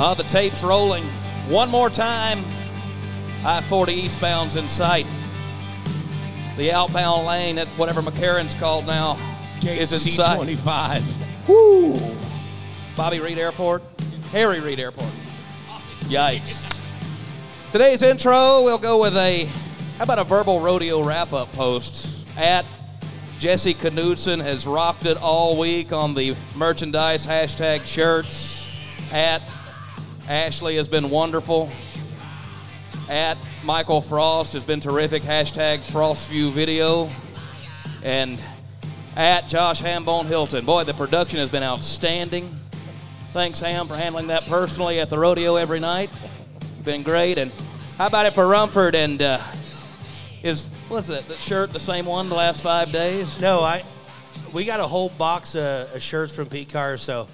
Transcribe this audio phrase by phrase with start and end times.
[0.00, 1.02] Uh, the tape's rolling.
[1.48, 2.44] One more time.
[3.44, 5.06] I 40 eastbound's in sight.
[6.56, 9.18] The outbound lane at whatever McCarran's called now
[9.60, 10.38] Gate is in sight.
[10.38, 11.48] C25.
[11.48, 12.16] Woo!
[12.96, 13.82] Bobby Reed Airport.
[14.30, 15.10] Harry Reid Airport.
[16.02, 16.80] Yikes.
[17.72, 19.46] Today's intro, we'll go with a,
[19.96, 22.24] how about a verbal rodeo wrap up post?
[22.36, 22.64] At
[23.40, 28.64] Jesse Knudsen has rocked it all week on the merchandise hashtag shirts.
[29.12, 29.42] At
[30.28, 31.70] Ashley has been wonderful.
[33.08, 35.22] At Michael Frost has been terrific.
[35.22, 37.08] Hashtag FrostView video.
[38.04, 38.38] And
[39.16, 40.66] at Josh Hambone Hilton.
[40.66, 42.54] Boy, the production has been outstanding.
[43.28, 46.10] Thanks, Ham, for handling that personally at the rodeo every night.
[46.84, 47.38] Been great.
[47.38, 47.50] And
[47.96, 48.94] how about it for Rumford?
[48.94, 49.40] And uh,
[50.42, 51.26] is what's that?
[51.28, 53.40] That shirt the same one the last five days?
[53.40, 53.82] No, I.
[54.52, 57.28] We got a whole box of, of shirts from Pete Carr, so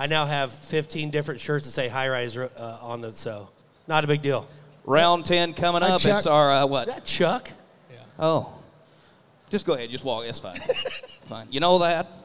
[0.00, 3.12] I now have 15 different shirts that say high rise uh, on them.
[3.12, 3.50] So
[3.86, 4.48] not a big deal.
[4.86, 6.00] Round ten coming up.
[6.00, 6.16] Chuck.
[6.16, 6.88] It's our uh, what?
[6.88, 7.50] Is that Chuck?
[7.92, 7.98] Yeah.
[8.18, 8.50] Oh,
[9.50, 9.90] just go ahead.
[9.90, 10.24] Just walk.
[10.24, 10.58] It's fine.
[11.24, 11.48] fine.
[11.50, 12.08] You know that.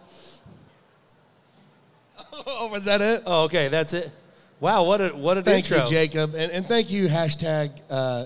[2.48, 3.24] Oh, was that it?
[3.26, 4.12] Oh, okay, that's it.
[4.60, 5.84] Wow, what a what an Thank intro.
[5.84, 6.36] you, Jacob.
[6.36, 8.26] And, and thank you, hashtag uh,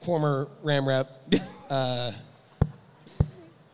[0.00, 1.10] former Ram Rep,
[1.70, 2.12] uh,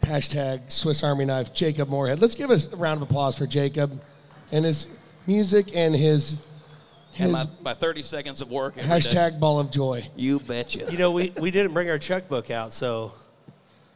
[0.02, 2.20] hashtag Swiss Army Knife, Jacob Moorhead.
[2.20, 4.02] Let's give us a round of applause for Jacob
[4.52, 4.86] and his
[5.26, 6.36] music and his,
[7.18, 8.78] And my, my 30 seconds of work.
[8.78, 8.96] every day.
[9.08, 10.08] hashtag ball of joy.
[10.16, 10.90] You betcha.
[10.90, 13.12] You know, we, we didn't bring our checkbook out, so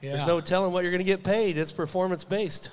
[0.01, 1.57] there's no telling what you're going to get paid.
[1.57, 2.71] It's performance based.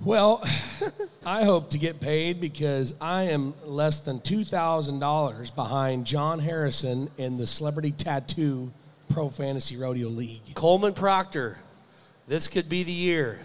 [0.00, 0.44] Well,
[1.26, 7.36] I hope to get paid because I am less than $2,000 behind John Harrison in
[7.36, 8.70] the Celebrity Tattoo
[9.10, 10.54] Pro Fantasy Rodeo League.
[10.54, 11.58] Coleman Proctor,
[12.28, 13.40] this could be the year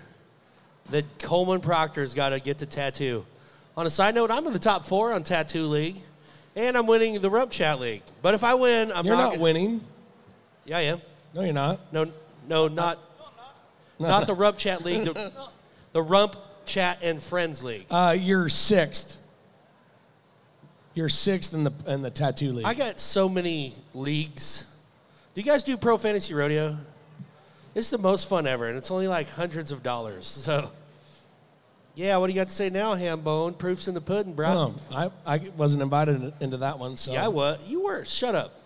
[0.91, 3.25] that Coleman Proctor's got to get the tattoo.
[3.75, 5.97] On a side note, I'm in the top four on Tattoo League,
[6.55, 8.03] and I'm winning the Rump Chat League.
[8.21, 9.81] But if I win, I'm You're not gonna- winning.
[10.65, 11.01] Yeah, I am.
[11.33, 11.79] No, you're not.
[11.91, 12.11] No,
[12.47, 12.99] no, not
[13.99, 15.05] not the Rump Chat League.
[15.05, 15.31] The,
[15.93, 16.35] the Rump
[16.65, 17.85] Chat and Friends League.
[17.89, 19.17] Uh, you're sixth.
[20.93, 22.65] You're sixth in the in the tattoo league.
[22.65, 24.65] I got so many leagues.
[25.33, 26.77] Do you guys do Pro Fantasy Rodeo?
[27.73, 30.27] It's the most fun ever, and it's only like hundreds of dollars.
[30.43, 30.71] So,
[31.95, 33.57] yeah, what do you got to say now, Hambone?
[33.57, 34.73] Proofs in the pudding, bro.
[34.91, 36.97] I, I wasn't invited into that one.
[36.97, 37.67] So Yeah, what?
[37.67, 38.03] You were.
[38.05, 38.59] Shut up.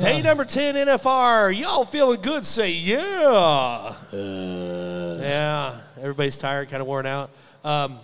[0.00, 1.56] Day number 10 NFR.
[1.56, 2.44] Y'all feeling good?
[2.44, 3.94] Say yeah.
[4.12, 5.80] yeah.
[5.98, 7.30] Everybody's tired, kind of worn out.
[7.64, 7.98] Um,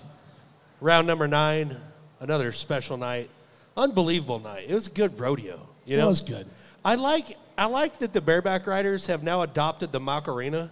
[0.80, 1.76] round number nine,
[2.20, 3.30] another special night.
[3.76, 4.66] Unbelievable night.
[4.68, 5.68] It was a good rodeo.
[5.84, 6.06] You know?
[6.06, 6.46] it was good.
[6.84, 10.70] I like I like that the bareback riders have now adopted the Macarena.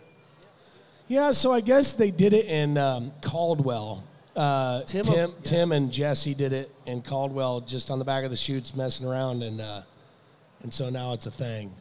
[1.10, 4.04] Yeah, so I guess they did it in um, Caldwell.
[4.36, 5.26] Uh, Tim- Tim, yeah.
[5.42, 9.08] Tim, and Jesse did it in Caldwell, just on the back of the chutes, messing
[9.08, 9.82] around, and uh,
[10.62, 11.72] and so now it's a thing.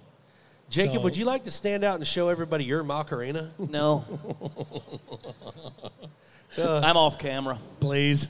[0.72, 3.52] Jacob, So- would you like to stand out and show everybody your Macarena?
[3.60, 4.04] No.
[6.58, 7.60] I'm off camera.
[7.80, 8.30] Please.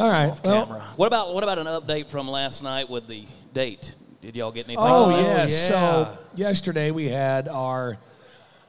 [0.00, 0.30] All right.
[0.30, 0.84] Off well, camera.
[0.96, 3.94] What about what about an update from last night with the date?
[4.22, 4.82] Did y'all get anything?
[4.82, 5.22] Oh, on that?
[5.22, 5.38] yeah.
[5.42, 5.46] yeah.
[5.48, 7.98] So yesterday we had our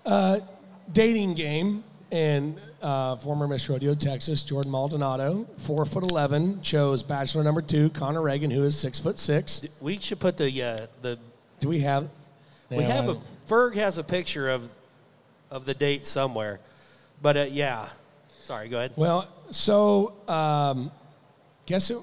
[0.06, 0.42] uh,
[0.92, 4.44] dating game in uh, former Miss Rodeo, Texas.
[4.44, 9.20] Jordan Maldonado, four foot eleven, chose bachelor number two, Connor Reagan, who is six foot
[9.20, 9.68] six.
[9.82, 11.20] We should put the uh, the
[11.60, 12.10] Do we have?
[12.70, 13.18] We have a
[13.48, 14.72] Ferg has a picture of
[15.52, 16.60] of the date somewhere,
[17.22, 17.90] but uh, yeah.
[18.42, 18.94] Sorry, go ahead.
[18.96, 20.92] Well, so um,
[21.66, 21.98] guess it.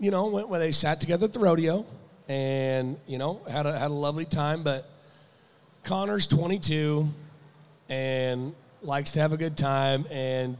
[0.00, 1.86] You know, when, when they sat together at the rodeo,
[2.28, 4.62] and you know had a had a lovely time.
[4.62, 4.88] But
[5.84, 7.08] Connor's 22,
[7.88, 10.56] and likes to have a good time, and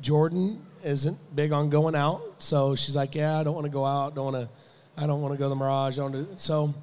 [0.00, 2.22] Jordan isn't big on going out.
[2.38, 4.14] So she's like, "Yeah, I don't want to go out.
[4.14, 4.48] Don't want to.
[4.96, 5.98] I don't want to go to the Mirage.
[5.98, 6.74] I don't wanna-" So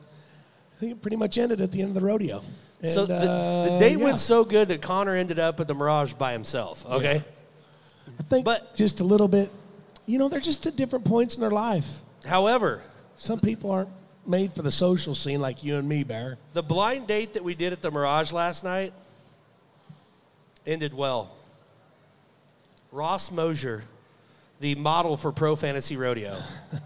[0.75, 2.44] I think it pretty much ended at the end of the rodeo.
[2.84, 3.31] so And, the, the
[3.75, 4.04] uh, date yeah.
[4.04, 6.86] went so good that Connor ended up at the Mirage by himself.
[6.86, 7.24] Okay.
[8.19, 9.50] I think but- just a little bit.
[10.06, 12.01] You know, they're just at different points in their life.
[12.25, 12.81] However,
[13.16, 13.89] Some people aren't
[14.25, 16.38] made for the social scene like you and me, Bear.
[16.54, 18.92] the blind date that we did at the Mirage last night
[20.65, 21.36] ended well.
[22.92, 23.83] Ross Mosier,
[24.60, 26.39] the model for Pro Fantasy Rodeo.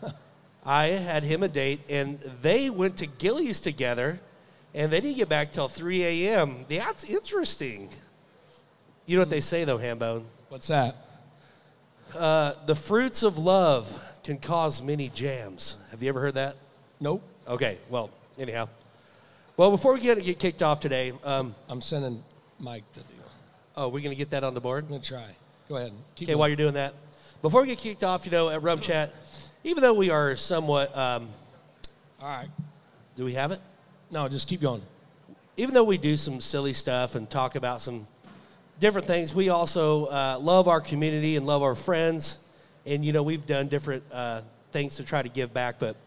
[0.66, 4.20] I had him a date, and they went to Gilley's together,
[4.74, 6.66] and they didn't get back till 3 a.m.
[6.68, 7.90] That's interesting.
[9.06, 10.24] You know what they say, though, Hambone?
[10.50, 10.96] What's that?
[12.16, 15.78] Uh, the fruits of love can cause many jams.
[15.92, 16.56] Have you ever heard that?
[17.00, 17.22] Nope.
[17.48, 18.68] Okay, well, anyhow.
[19.56, 22.24] Well, before we get, get kicked off today, um, I'm sending
[22.60, 23.17] Mike the deal.
[23.78, 24.86] Oh, we're going to get that on the board?
[24.86, 25.28] I'm gonna try.
[25.70, 25.94] Go ahead.
[26.20, 26.96] Okay, while you're doing that,
[27.44, 29.14] before we get kicked off, you know, at Rump Chat,
[29.64, 31.30] even though we are somewhat, um,
[32.20, 32.50] All right.
[33.16, 33.60] do we have it?
[34.10, 34.82] No, just keep going.
[35.58, 38.08] even though we do some silly stuff and talk about some
[38.80, 42.40] different things, we also uh, love our community and love our friends.
[42.88, 44.42] And, you know, we've done different uh,
[44.72, 45.78] things to try to give back.
[45.78, 45.98] But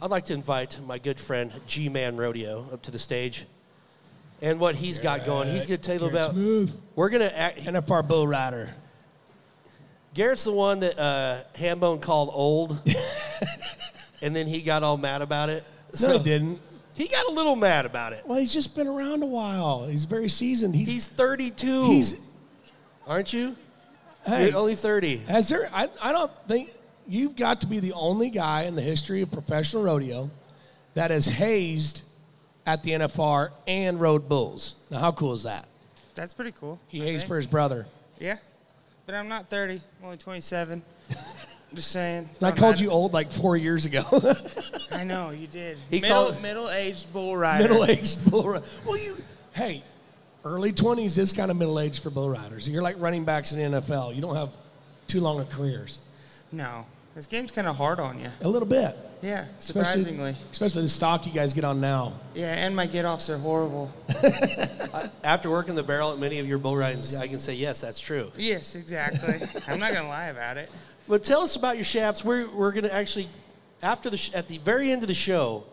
[0.00, 3.46] I'd like to invite my good friend G Man Rodeo up to the stage.
[4.42, 6.30] And what he's got going, he's going to tell you Garrett about.
[6.32, 6.74] Smooth.
[6.96, 7.58] We're going to act.
[7.64, 8.74] NFR Bull Rider.
[10.14, 12.78] Garrett's the one that uh, Hambone called old,
[14.22, 15.64] and then he got all mad about it.
[16.02, 16.60] No, he didn't.
[16.94, 18.22] He got a little mad about it.
[18.26, 19.86] Well, he's just been around a while.
[19.86, 20.74] He's very seasoned.
[20.74, 21.86] He's, He's 32.
[21.86, 22.20] he's
[23.06, 23.56] aren't you?
[24.26, 25.18] hey, You're only 30.
[25.18, 25.70] Has there?
[25.72, 26.70] I, I don't think
[27.06, 30.30] you've got to be the only guy in the history of professional rodeo
[30.94, 32.02] that has hazed
[32.66, 34.74] at the NFR and rode bulls.
[34.90, 35.66] Now, how cool is that?
[36.14, 36.78] That's pretty cool.
[36.88, 37.28] He I hazed think.
[37.28, 37.86] for his brother.
[38.18, 38.36] Yeah,
[39.06, 39.74] but I'm not 30.
[39.74, 40.82] I'm only 27.
[41.74, 42.28] Just saying.
[42.36, 42.84] I Don't called matter.
[42.84, 44.04] you old like four years ago.
[44.92, 45.78] I know you did.
[45.88, 47.62] He middle called- middle-aged bull rider.
[47.66, 48.64] middle aged bull rider.
[48.86, 49.16] Well, you,
[49.54, 49.82] hey,
[50.44, 52.68] early 20s is kind of middle aged for bull riders.
[52.68, 54.14] You're like running backs in the NFL.
[54.14, 54.50] You don't have
[55.06, 55.98] too long of careers.
[56.52, 58.30] No, this game's kind of hard on you.
[58.40, 58.96] A little bit.
[59.22, 60.36] Yeah, Especially- surprisingly.
[60.50, 62.14] Especially the stock you guys get on now.
[62.34, 63.92] Yeah, and my get-offs are horrible.
[64.92, 67.80] Uh, after working the barrel at many of your bull rides, I can say yes,
[67.80, 68.30] that's true.
[68.36, 69.40] yes, exactly.
[69.66, 70.70] I'm not gonna lie about it.
[71.08, 72.22] But tell us about your chaps.
[72.22, 73.26] We're, we're going to actually,
[73.82, 75.64] after the sh- at the very end of the show,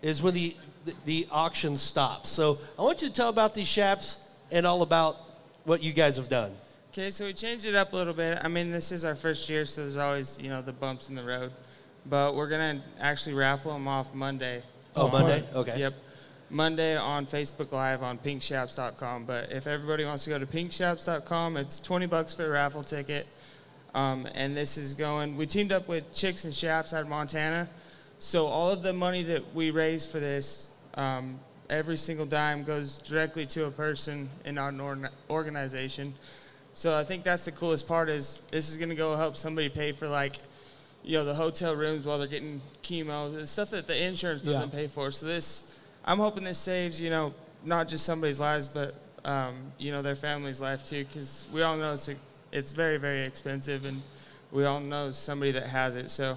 [0.00, 2.28] is when the, the the auction stops.
[2.30, 4.20] So I want you to tell about these chaps
[4.52, 5.16] and all about
[5.64, 6.52] what you guys have done.
[6.92, 8.36] Okay, so we changed it up a little bit.
[8.42, 11.14] I mean, this is our first year, so there's always you know the bumps in
[11.14, 11.50] the road,
[12.04, 14.62] but we're gonna actually raffle them off Monday.
[14.94, 15.42] Oh, On- Monday?
[15.54, 15.78] Okay.
[15.78, 15.94] Yep.
[16.50, 19.24] Monday on Facebook Live on pinkchaps.com.
[19.24, 23.26] But if everybody wants to go to pinkchaps.com, it's 20 bucks for a raffle ticket.
[23.94, 27.70] Um, and this is going, we teamed up with Chicks and Chaps out of Montana.
[28.18, 31.40] So all of the money that we raise for this, um,
[31.70, 36.12] every single dime goes directly to a person in our org- organization.
[36.74, 39.68] So I think that's the coolest part is this is going to go help somebody
[39.68, 40.36] pay for like,
[41.04, 44.70] you know, the hotel rooms while they're getting chemo, the stuff that the insurance doesn't
[44.72, 44.78] Yeah.
[44.78, 45.10] pay for.
[45.10, 45.74] So this,
[46.04, 47.34] I'm hoping this saves, you know,
[47.64, 51.76] not just somebody's lives, but um, you know, their family's life too, because we all
[51.76, 52.14] know it's a,
[52.50, 54.02] it's very, very expensive, and
[54.50, 56.10] we all know somebody that has it.
[56.10, 56.36] So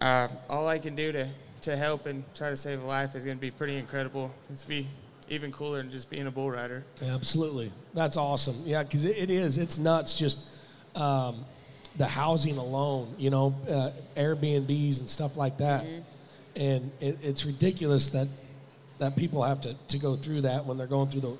[0.00, 1.28] uh, all I can do to
[1.62, 4.32] to help and try to save a life is going to be pretty incredible.
[4.50, 4.86] It's be
[5.28, 6.84] even cooler than just being a bull rider.
[7.02, 7.72] Absolutely.
[7.94, 8.56] That's awesome.
[8.64, 9.58] Yeah, because it, it is.
[9.58, 10.38] It's nuts just
[10.94, 11.44] um,
[11.96, 15.84] the housing alone, you know, uh, Airbnbs and stuff like that.
[16.54, 18.28] And it, it's ridiculous that
[18.98, 21.36] that people have to, to go through that when they're going through the,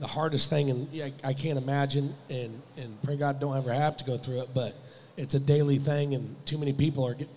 [0.00, 0.68] the hardest thing.
[0.68, 4.42] And yeah, I can't imagine, and, and pray God don't ever have to go through
[4.42, 4.74] it, but
[5.16, 7.28] it's a daily thing, and too many people are, get,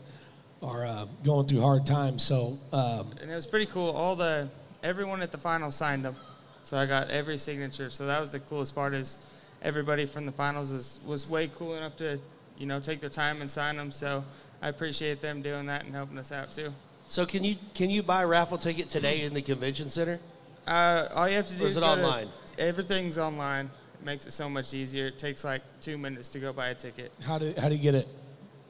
[0.62, 2.24] are uh, going through hard times.
[2.24, 3.90] So, um, and it was pretty cool.
[3.90, 4.50] All the
[4.84, 6.16] everyone at the final signed them,
[6.64, 7.90] so I got every signature.
[7.90, 8.94] So that was the coolest part.
[8.94, 9.20] Is
[9.62, 12.20] everybody from the finals was was way cool enough to,
[12.58, 13.92] you know, take their time and sign them.
[13.92, 14.24] So
[14.62, 16.70] I appreciate them doing that and helping us out too.
[17.08, 20.20] So can you can you buy a raffle ticket today in the convention center?
[20.68, 22.28] Uh, all you have to do Or is is it go to- online?
[22.58, 23.70] everything's online.
[24.00, 25.08] It makes it so much easier.
[25.08, 27.12] It takes like two minutes to go buy a ticket.
[27.26, 28.08] how, do, how do you get it?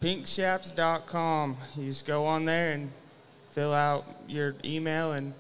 [0.01, 1.57] pinkchaps.com.
[1.77, 2.91] You just go on there and
[3.51, 5.33] fill out your email and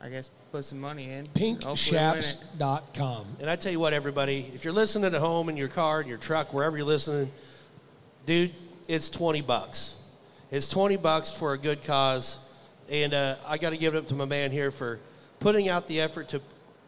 [0.00, 1.26] I guess put some money in.
[1.26, 2.44] Hopefully win it.
[2.56, 3.26] Pinkchaps.com.
[3.40, 6.06] And I tell you what, everybody, if you're listening at home in your car, in
[6.06, 7.30] your truck, wherever you're listening,
[8.24, 8.52] dude,
[8.86, 10.00] it's 20 bucks.
[10.50, 12.38] It's 20 bucks for a good cause.
[12.90, 15.00] And uh, I got to give it up to my man here for
[15.40, 16.40] putting out the effort to,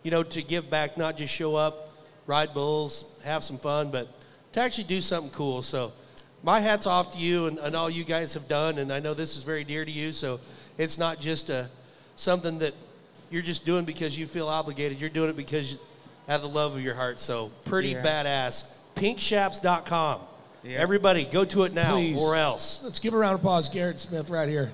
[0.04, 1.92] you know, to give back, not just show up,
[2.26, 4.08] ride bulls, have some fun, but
[4.52, 5.62] to actually do something cool.
[5.62, 5.92] So
[6.44, 8.78] my hat's off to you and, and all you guys have done.
[8.78, 10.12] And I know this is very dear to you.
[10.12, 10.38] So
[10.78, 11.68] it's not just a,
[12.16, 12.72] something that
[13.30, 15.00] you're just doing because you feel obligated.
[15.00, 15.78] You're doing it because you
[16.28, 17.18] have the love of your heart.
[17.18, 18.02] So pretty Yeah.
[18.02, 18.66] badass.
[18.96, 20.20] Pinkchaps.com.
[20.62, 20.78] Yeah.
[20.78, 22.20] Everybody, go to it now Please.
[22.20, 22.82] or else.
[22.84, 24.70] Let's give a round of applause, Garrett Smith, right here.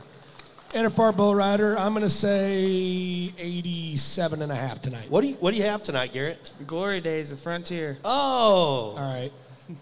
[0.73, 5.09] NFR Bull Rider, I'm going to say 87 and a half tonight.
[5.09, 6.51] What do you What do you have tonight, Garrett?
[6.67, 7.99] Glory Days of Frontier.
[8.05, 9.31] Oh, All right.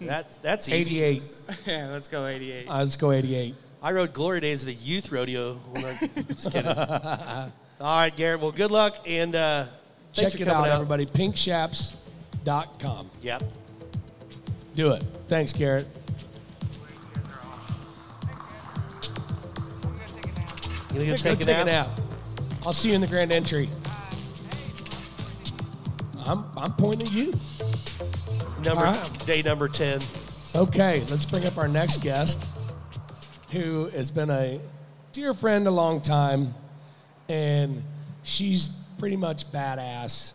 [0.00, 1.02] that's that's easy.
[1.02, 1.22] 88.
[1.66, 2.68] yeah, let's go 88.
[2.68, 3.54] Uh, let's go 88.
[3.82, 5.54] I rode Glory Days at a youth rodeo.
[5.54, 6.70] When I, just kidding.
[7.84, 8.40] All right, Garrett.
[8.40, 9.66] Well, good luck and uh,
[10.14, 11.04] Check it coming out, everybody.
[11.04, 13.10] Pinkchaps.com.
[13.20, 13.42] Yep.
[14.74, 15.04] Do it.
[15.28, 15.86] Thanks, Garrett.
[20.94, 21.88] You gonna go take, Go take, a nap?
[22.64, 23.68] I'll see you in the grand entry.
[26.24, 27.34] I'm, I'm pointing at you.
[28.62, 29.22] Number right.
[29.26, 30.00] day number ten.
[30.54, 32.46] Okay, let's bring up our next guest.
[33.50, 34.58] who has been a
[35.12, 36.54] dear friend a long time,
[37.28, 37.82] and
[38.22, 40.32] she's pretty much badass.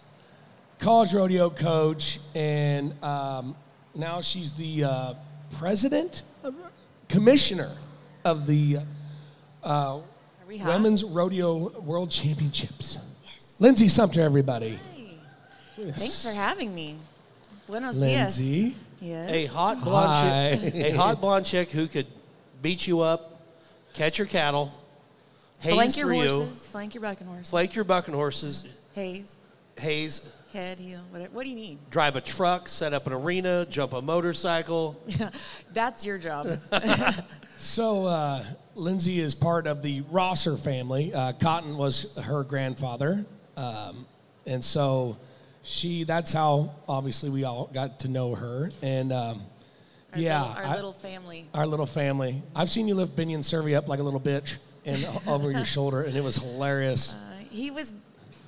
[0.79, 3.55] College rodeo coach, and um,
[3.95, 5.13] now she's the uh,
[5.57, 6.55] president, of,
[7.09, 7.71] commissioner
[8.23, 8.79] of the
[9.63, 10.01] uh, Are
[10.47, 10.73] we hot?
[10.73, 12.97] Women's Rodeo World Championships.
[13.59, 14.79] Lindsay Sumpter, everybody.
[14.95, 15.91] Hi.
[15.91, 16.97] Thanks for having me.
[17.67, 18.39] Buenos dias.
[18.39, 18.75] Lindsay.
[19.01, 19.29] Yes.
[19.31, 20.57] A hot blonde Hi.
[20.59, 22.07] chick, a hot blonde chick who could
[22.61, 23.41] beat you up,
[23.93, 24.73] catch your cattle,
[25.59, 26.67] haze Flank your for you, horses.
[26.67, 27.49] Flank your bucking horses.
[27.49, 29.35] flank your bucking horses, Haze.
[29.77, 31.01] haze, Head, heel.
[31.11, 31.77] What, what do you need?
[31.91, 34.99] drive a truck, set up an arena, jump a motorcycle.
[35.73, 36.47] That's your job.
[37.61, 38.41] So, uh,
[38.75, 41.13] Lindsay is part of the Rosser family.
[41.13, 43.25] Uh, Cotton was her grandfather.
[43.57, 44.05] Um,
[44.45, 45.17] and so
[45.63, 48.69] she, that's how obviously we all got to know her.
[48.81, 49.41] And um,
[50.13, 51.45] Our yeah, Little, our I- little family.
[51.53, 52.41] our little family.
[52.55, 54.55] I've seen you lift Binion Survey up like a little bitch
[54.85, 57.13] and over your shoulder, and it was hilarious.
[57.13, 57.17] Uh,
[57.49, 57.95] he was,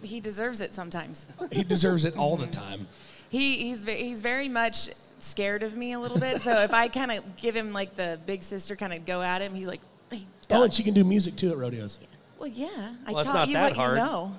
[0.01, 1.27] he deserves it sometimes.
[1.51, 2.87] He deserves it all the time.
[3.29, 6.41] He, he's, he's very much scared of me a little bit.
[6.41, 9.41] So if I kind of give him like the big sister kind of go at
[9.41, 10.75] him, he's like, he Oh, and ducks.
[10.75, 11.97] she can do music too at rodeos.
[12.39, 12.67] Well, yeah.
[13.07, 13.97] I Well, it's taught not you that what hard.
[13.97, 14.35] you know.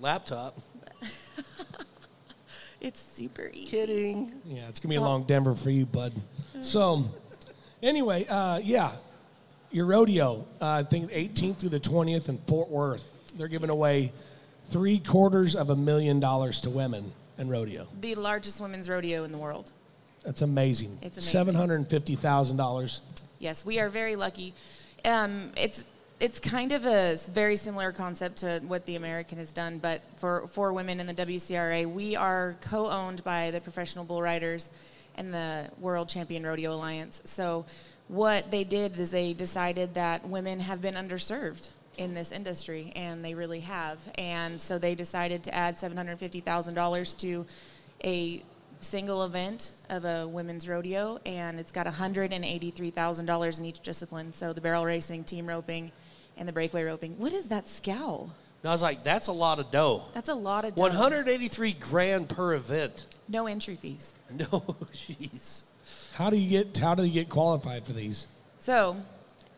[0.00, 0.56] Laptop.
[2.80, 3.66] It's super easy.
[3.66, 4.30] Kidding.
[4.44, 6.12] Yeah, it's gonna be a long Denver for you, bud.
[6.60, 7.04] So,
[7.82, 8.92] anyway, uh, yeah,
[9.74, 10.46] your rodeo.
[10.62, 13.10] Uh, I think 18th through the 20th in Fort Worth.
[13.36, 14.12] They're giving away
[14.70, 17.88] three quarters of a million dollars to women in rodeo.
[18.00, 19.72] The largest women's rodeo in the world.
[20.24, 20.90] That's amazing.
[21.02, 21.22] It's amazing.
[21.22, 23.00] Seven hundred and fifty thousand dollars.
[23.40, 24.54] Yes, we are very lucky.
[25.04, 25.84] Um, it's
[26.20, 30.46] it's kind of a very similar concept to what the American has done, but for
[30.46, 34.70] for women in the WCRA, we are co-owned by the Professional Bull Riders
[35.16, 37.22] and the World Champion Rodeo Alliance.
[37.24, 37.66] So,
[38.08, 43.24] what they did is they decided that women have been underserved in this industry, and
[43.24, 43.98] they really have.
[44.18, 47.46] And so they decided to add seven hundred fifty thousand dollars to
[48.04, 48.42] a
[48.80, 54.32] single event of a women's rodeo, and it's got $183,000 in each discipline.
[54.32, 55.90] So the barrel racing, team roping,
[56.36, 57.18] and the breakaway roping.
[57.18, 58.34] What is that scowl?
[58.62, 60.02] And I was like, that's a lot of dough.
[60.14, 60.82] That's a lot of dough.
[60.82, 63.06] 183 grand per event.
[63.28, 64.12] No entry fees.
[64.34, 64.46] No,
[64.92, 65.62] jeez.
[66.14, 66.76] How do you get?
[66.78, 68.26] How do you get qualified for these?
[68.58, 68.96] So,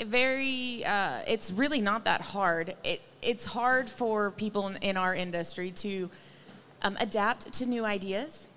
[0.01, 2.75] very, uh, it's really not that hard.
[2.83, 6.11] It, it's hard for people in, in our industry to
[6.83, 8.49] um, adapt to new ideas.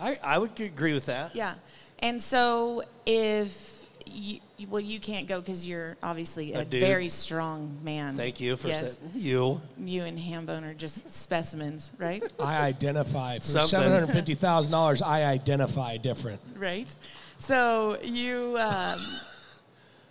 [0.00, 1.34] I, I would agree with that.
[1.34, 1.54] Yeah.
[2.00, 7.78] And so if you, well, you can't go because you're obviously a, A very strong
[7.82, 8.14] man.
[8.14, 8.98] Thank you for yes.
[8.98, 9.60] saying you.
[9.78, 12.22] You and Hambone are just specimens, right?
[12.40, 15.00] I identify for seven hundred fifty thousand dollars.
[15.02, 16.40] I identify different.
[16.58, 16.92] right.
[17.42, 19.04] So you, um,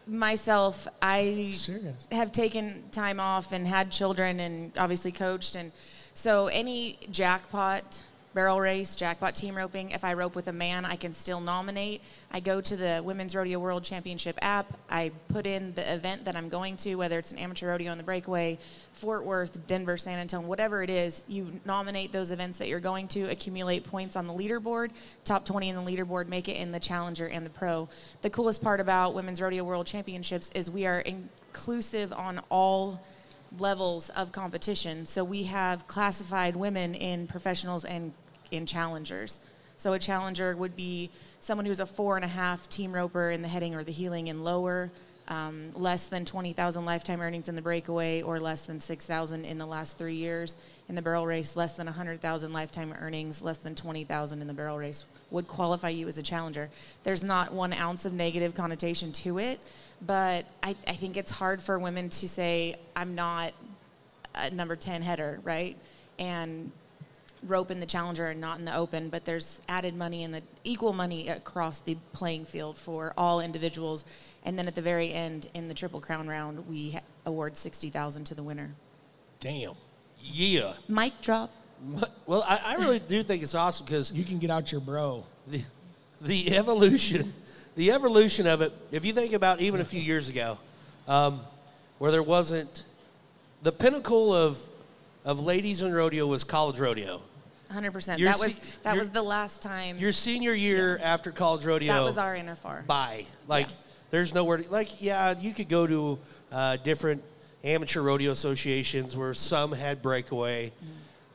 [0.05, 2.05] myself, I Serious.
[2.11, 5.71] have taken time off and had children and obviously coached and
[6.13, 9.91] so any jackpot barrel race jackpot team roping.
[9.91, 12.01] If i rope with a man i can still nominate.
[12.31, 14.71] I go to the women's rodeo world championship app.
[14.89, 17.97] I put in the event that i'm going to whether it's an amateur rodeo on
[17.97, 18.57] the breakaway
[18.93, 23.07] fort worth denver san antonio whatever it is you nominate those events that you're going
[23.07, 24.91] to accumulate points on the leaderboard.
[25.25, 27.87] Top 20 in the leaderboard make it in the challenger and the pro.
[28.21, 33.01] The coolest part about women's rodeo world championships is we are inclusive on all
[33.59, 35.05] levels of competition.
[35.05, 38.13] So we have classified women in professionals and
[38.51, 39.39] in challengers.
[39.77, 43.41] So a challenger would be someone who's a four and a half team roper in
[43.41, 44.91] the heading or the heeling and lower,
[45.27, 49.65] um, less than 20,000 lifetime earnings in the breakaway, or less than 6,000 in the
[49.65, 50.57] last three years.
[50.87, 54.77] In the barrel race, less than 100,000 lifetime earnings, less than 20,000 in the barrel
[54.77, 56.69] race would qualify you as a challenger.
[57.03, 59.59] There's not one ounce of negative connotation to it,
[60.05, 63.53] but I, I think it's hard for women to say, I'm not
[64.35, 65.77] a number 10 header, right?
[66.19, 66.71] And
[67.47, 70.41] rope in the challenger and not in the open, but there's added money and the
[70.63, 74.05] equal money across the playing field for all individuals.
[74.43, 78.35] And then at the very end, in the Triple Crown round, we award 60000 to
[78.35, 78.71] the winner.
[79.39, 79.73] Damn.
[80.19, 80.73] Yeah.
[80.87, 81.51] Mic drop.
[82.27, 85.23] Well, I, I really do think it's awesome because You can get out your bro.
[85.47, 85.63] the,
[86.21, 87.33] the evolution,
[87.75, 88.71] the evolution of it.
[88.91, 90.59] If you think about even a few years ago,
[91.07, 91.39] um,
[91.97, 92.83] where there wasn't
[93.63, 94.59] the pinnacle of
[95.23, 97.21] of ladies in rodeo was college rodeo.
[97.71, 98.17] 100%.
[98.19, 99.97] That was se- that was the last time.
[99.97, 102.85] Your senior year after college rodeo, that was our NFR.
[102.87, 103.25] bye.
[103.47, 103.75] Like, Yeah.
[104.11, 104.57] there's nowhere.
[104.57, 106.19] To, like, yeah, you could go to
[106.51, 107.23] uh, different
[107.63, 110.85] amateur rodeo associations where some had breakaway, Mm-hmm.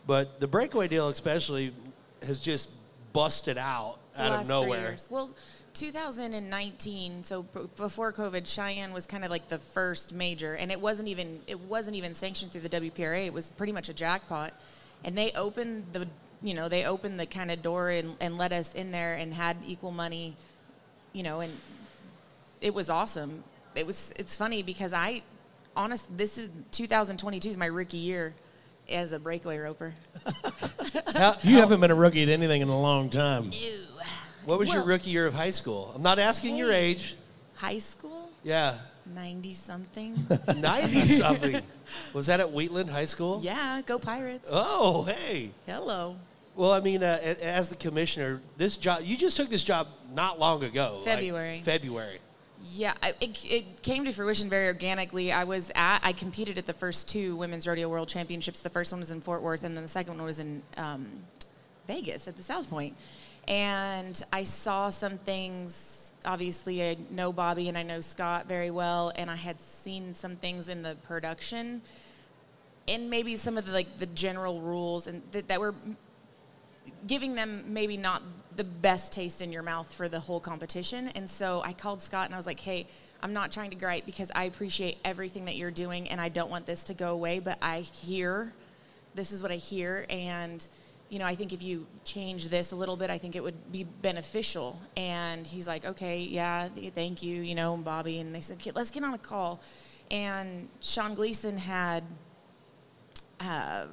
[0.07, 1.73] but the breakaway deal, especially,
[2.27, 2.71] has just
[3.13, 4.81] busted out the out last of three nowhere.
[4.81, 5.09] years.
[5.11, 5.31] Well,
[5.75, 10.81] 2019, so b- before COVID, Cheyenne was kind of like the first major, and it
[10.81, 13.27] wasn't even it wasn't even sanctioned through the WPRA.
[13.27, 14.53] It was pretty much a jackpot,
[15.05, 16.09] and they opened the
[16.43, 19.33] you know they opened the kind of door and, and let us in there and
[19.35, 20.37] had equal money,
[21.13, 21.53] you know, and
[22.61, 23.45] it was awesome.
[23.75, 25.23] It was it's funny because I,
[25.77, 28.35] honest, this is 2022 is my rookie year
[28.91, 29.95] as a breakaway roper.
[31.15, 33.51] How- You haven't been a rookie at anything in a long time.
[33.53, 33.79] Ew.
[34.45, 35.93] what was your rookie year of high school?
[35.95, 37.17] I'm not asking your age.
[37.57, 38.75] High school, Yeah,
[39.15, 40.27] 90 something.
[40.57, 41.63] 90 something.
[42.13, 43.41] Was that at Wheatland High School?
[43.43, 44.49] yeah, go Pirates.
[44.53, 45.51] Oh, hey.
[45.67, 46.17] Hello.
[46.55, 50.39] Well, I mean, uh, as the commissioner, this job, you just took this job not
[50.39, 50.97] long ago.
[50.97, 51.59] like February.
[51.59, 52.19] February.
[52.73, 55.33] Yeah, it, it came to fruition very organically.
[55.33, 58.63] I was at, I competed at the first two Women's Rodeo World Championships.
[58.63, 61.07] The first one was in Fort Worth, and then the second one was in um,
[61.87, 62.95] Vegas at the South Point.
[63.47, 66.06] And I saw some things.
[66.27, 70.37] Obviously, I know Bobby and I know Scott very well, and I had seen some
[70.37, 71.83] things in the production,
[72.89, 75.75] and maybe some of the like the general rules, and that, that were
[77.07, 78.23] giving them maybe not
[78.57, 81.09] the best taste in your mouth for the whole competition.
[81.09, 82.87] And so I called Scott and I was like, hey,
[83.23, 86.51] I'm not trying to gripe because I appreciate everything that you're doing and I don't
[86.51, 88.53] want this to go away, but I hear
[89.15, 90.07] this is what I hear.
[90.09, 90.67] And,
[91.09, 93.73] you know, I think if you change this a little bit, I think it would
[93.73, 94.81] be beneficial.
[94.97, 98.19] And he's like, okay, yeah, thank you, you know, Bobby.
[98.19, 99.61] And they said, "Okay, let's get on a call.
[100.11, 102.03] And Sean Gleason had
[103.41, 103.87] uh,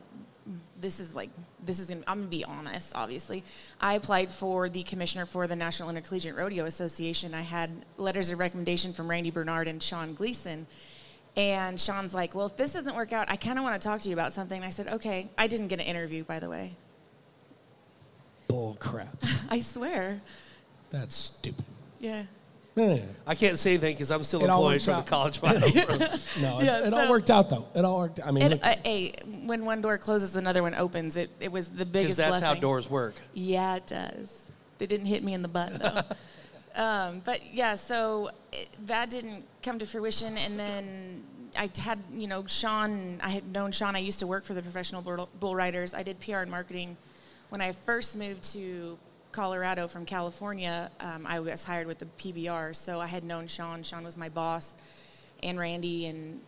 [0.80, 1.30] this is like
[1.64, 3.44] this is gonna I'm gonna be honest obviously
[3.80, 8.40] I applied for the commissioner for the National Intercollegiate Rodeo Association I had letters of
[8.40, 10.68] recommendation from Randy Bernard and Sean Gleason
[11.38, 14.02] and Sean's like well if this doesn't work out I kind of want to talk
[14.02, 16.50] to you about something and I said okay I didn't get an interview by the
[16.50, 16.74] way
[18.54, 19.16] Bull crap.
[19.50, 20.22] I swear
[20.92, 21.66] That's stupid.
[22.00, 22.26] yeah
[22.76, 23.00] Yeah.
[23.26, 25.06] I can't say anything because I'm still It all employed works from the out.
[25.08, 25.74] college finals.
[26.40, 27.66] No, it's, Yeah, it all so- worked out though.
[27.74, 28.20] It all worked.
[28.24, 29.16] I mean, and look, uh, hey
[29.48, 32.30] when one door closes another one opens it it was the biggest Because biggest that's
[32.42, 33.16] blessing how doors work.
[33.34, 34.46] Yeah, it does.
[34.78, 36.02] They didn't hit me in the butt though.
[36.84, 41.24] um, but yeah, so it, that didn't come to fruition, and then
[41.58, 43.20] I had you know Sean.
[43.24, 43.96] I had known Sean.
[43.96, 45.96] I used to work for the professional bull, bull riders.
[45.96, 46.98] I did PR and marketing
[47.54, 48.98] when I first moved to
[49.32, 50.90] Colorado from California.
[51.00, 53.84] Um, I was hired with the PBR, so I had known Sean.
[53.84, 54.74] Sean was my boss,
[55.44, 56.42] and Randy, and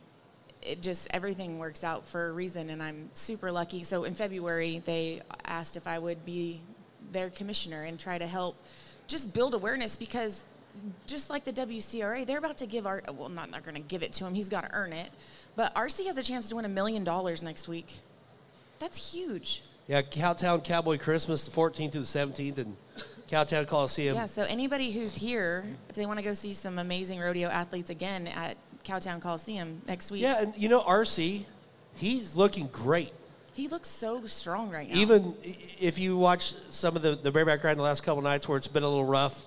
[0.63, 4.81] it just everything works out for a reason and i'm super lucky so in february
[4.85, 6.59] they asked if i would be
[7.11, 8.55] their commissioner and try to help
[9.05, 10.43] just build awareness because
[11.05, 14.01] just like the wcra they're about to give our well not not going to give
[14.01, 15.11] it to him he's got to earn it
[15.55, 17.93] but rc has a chance to win a million dollars next week
[18.79, 22.75] that's huge Yeah, Cowtown Cowboy Christmas, the 14th through the 17th, and
[23.29, 24.15] Cowtown Coliseum.
[24.15, 27.89] yeah so anybody who's here if they want to go see some amazing rodeo athletes
[27.89, 31.43] again at cowtown coliseum next week Yeah, and you know, RC,
[31.97, 33.11] he's looking great.
[33.53, 35.33] he looks so strong right now Even
[35.79, 38.67] if you watch some of the, the bareback ride the last couple nights where it's
[38.67, 39.45] been a little rough,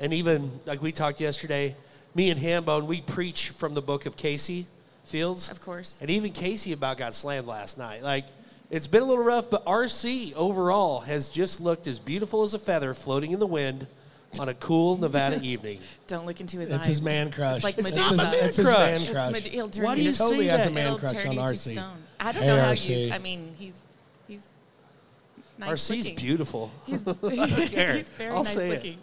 [0.00, 1.76] and even like we talked yesterday,
[2.16, 4.64] me and Hambone, we preach from the book of Kaycee
[5.06, 5.48] Feild.
[5.50, 5.96] Of course.
[6.00, 8.02] And even Kaycee about got slammed last night.
[8.02, 8.24] Like,
[8.72, 12.58] it's been a little rough, but RC overall has just looked as beautiful as a
[12.58, 13.86] feather floating in the wind
[14.40, 15.78] on a cool Nevada evening.
[16.08, 16.88] Don't look into his it's eyes.
[16.88, 17.56] It's his man crush.
[17.56, 18.16] It's like It's Medusa.
[18.16, 18.78] not man It's his crush.
[18.78, 19.32] man It's crush.
[19.32, 20.74] Med- he'll turn Why do you you to- say totally has a that?
[20.74, 21.72] man It'll crush turn on you to RC.
[21.72, 21.98] stone.
[22.18, 23.06] I don't know how RC.
[23.08, 23.12] you.
[23.12, 23.74] I mean, he's
[24.26, 24.42] he's
[25.58, 26.16] nice RC's looking.
[26.16, 26.70] beautiful.
[26.86, 27.02] He's,
[27.70, 27.94] care.
[27.94, 28.74] he's very I'll nice say it.
[28.76, 28.98] looking,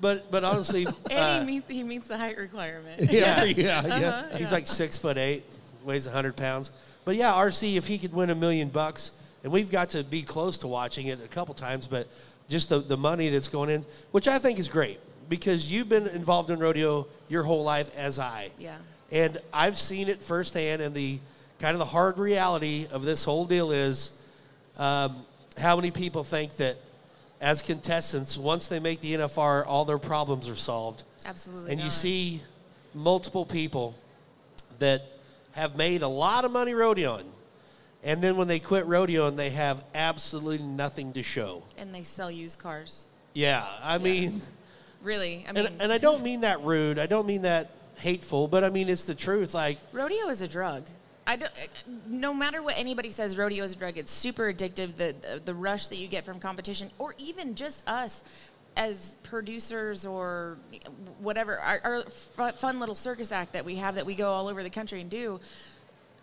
[0.00, 3.12] But but honestly, and uh, he meets he meets the height requirement.
[3.12, 4.08] yeah, yeah, yeah.
[4.08, 4.36] Uh-huh.
[4.38, 5.44] He's like six foot eight,
[5.84, 6.70] weighs hundred pounds.
[7.10, 9.10] But yeah, RC, if he could win a million bucks,
[9.42, 12.06] and we've got to be close to watching it a couple times, but
[12.48, 16.06] just the, the money that's going in, which I think is great because you've been
[16.06, 18.52] involved in rodeo your whole life as I.
[18.60, 18.76] Yeah.
[19.10, 21.18] And I've seen it firsthand, and the
[21.58, 24.16] kind of the hard reality of this whole deal is
[24.78, 25.16] um,
[25.60, 26.76] how many people think that
[27.40, 31.72] as contestants, once they make the NFR, all their problems are solved Absolutely.
[31.72, 32.40] and you see
[32.94, 33.96] multiple people
[34.78, 35.02] that
[35.52, 37.24] have made a lot of money rodeoing,
[38.04, 41.62] and then when they quit rodeoing, they have absolutely nothing to show.
[41.76, 43.06] and they sell used cars.
[43.34, 44.40] Yeah, I mean,
[45.02, 46.98] Really, I mean, and, and I don't mean that rude.
[46.98, 49.54] I don't mean that hateful, but I mean it's the truth.
[49.54, 50.84] Like, rodeo is a drug.
[51.26, 51.66] I don't, eh,
[52.06, 53.96] no matter what anybody says, rodeo is a drug.
[53.98, 54.96] It's super addictive.
[54.96, 58.24] The, the the rush that you get from competition, or even just us
[58.76, 60.56] as producers or
[61.20, 62.04] whatever, our,
[62.38, 65.00] our fun little circus act that we have that we go all over the country
[65.00, 65.40] and do.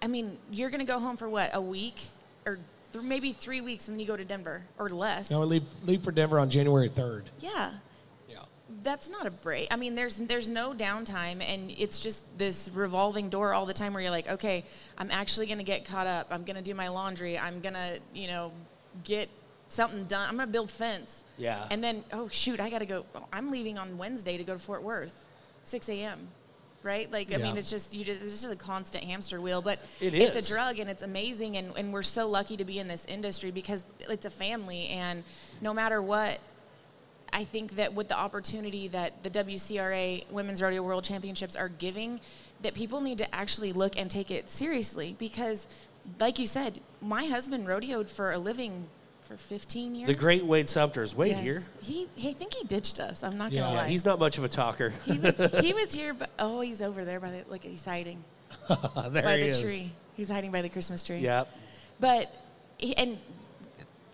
[0.02, 2.02] I mean, you're going to go home for what a week
[2.46, 2.60] or
[2.94, 5.30] th- maybe three weeks, and then you go to Denver or less.
[5.32, 7.24] No, we leave, leave for Denver on January 3rd.
[7.40, 7.72] yeah.
[8.30, 8.40] Yeah.
[8.84, 9.68] that's not a break.
[9.72, 13.94] I mean, there's there's no downtime, and it's just this revolving door all the time
[13.94, 14.64] where you're like, okay,
[14.98, 16.28] I'm actually gonna get caught up.
[16.30, 17.38] I'm gonna do my laundry.
[17.40, 18.52] I'm gonna, you know,
[19.04, 19.30] get
[19.68, 20.28] something done.
[20.30, 21.24] I'm gonna build fence.
[21.38, 21.66] Yeah.
[21.70, 23.06] And then, oh shoot, I gotta go.
[23.32, 25.26] I'm leaving on Wednesday to go to Fort Worth,
[25.64, 26.28] 6 a.m.
[26.84, 27.12] Right?
[27.12, 27.38] Like, I Yeah.
[27.40, 29.62] mean, it's just you just it's just a constant hamster wheel.
[29.62, 32.80] But It it's a drug and it's amazing, and, and we're so lucky to be
[32.80, 35.24] in this industry because it's a family, and
[35.62, 36.40] no matter what.
[37.34, 42.22] I think that with the opportunity that the WCRA Women's Rodeo World Championships are giving,
[42.62, 45.68] that people need to actually look and take it seriously because,
[46.22, 48.88] like you said, my husband rodeoed for a living
[49.28, 50.08] for 15 years.
[50.08, 51.44] The great Wade Sumpter is Wade Yes.
[51.44, 51.64] here.
[51.82, 53.24] He, he, I think he ditched us.
[53.24, 53.62] I'm not Yeah.
[53.62, 53.88] gonna Yeah, lie.
[53.90, 54.94] he's not much of a talker.
[55.06, 57.64] he was he was here, but oh, he's over there by the look.
[57.64, 58.24] He's hiding
[58.70, 58.78] there
[59.24, 59.62] by he the is.
[59.62, 59.92] tree.
[60.16, 61.18] He's hiding by the Christmas tree.
[61.18, 61.50] Yep.
[62.00, 62.32] But
[62.78, 63.18] he- and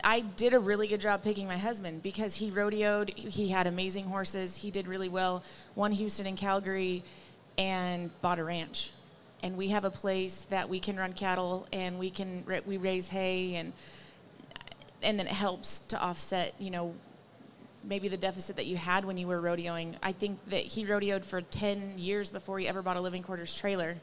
[0.04, 3.15] I did a really good job picking my husband because he rodeoed.
[3.15, 4.58] He had amazing horses.
[4.58, 5.43] He did really well.
[5.76, 7.04] Won Houston and Calgary,
[7.58, 8.91] and bought a ranch.
[9.43, 13.10] And we have a place that we can run cattle and we can we raise
[13.10, 13.73] hay and
[15.04, 16.94] and then it helps to offset you know
[17.84, 19.96] maybe the deficit that you had when you were rodeoing.
[20.02, 23.58] I think that he rodeoed for ten years before he ever bought a living quarters
[23.58, 23.96] trailer.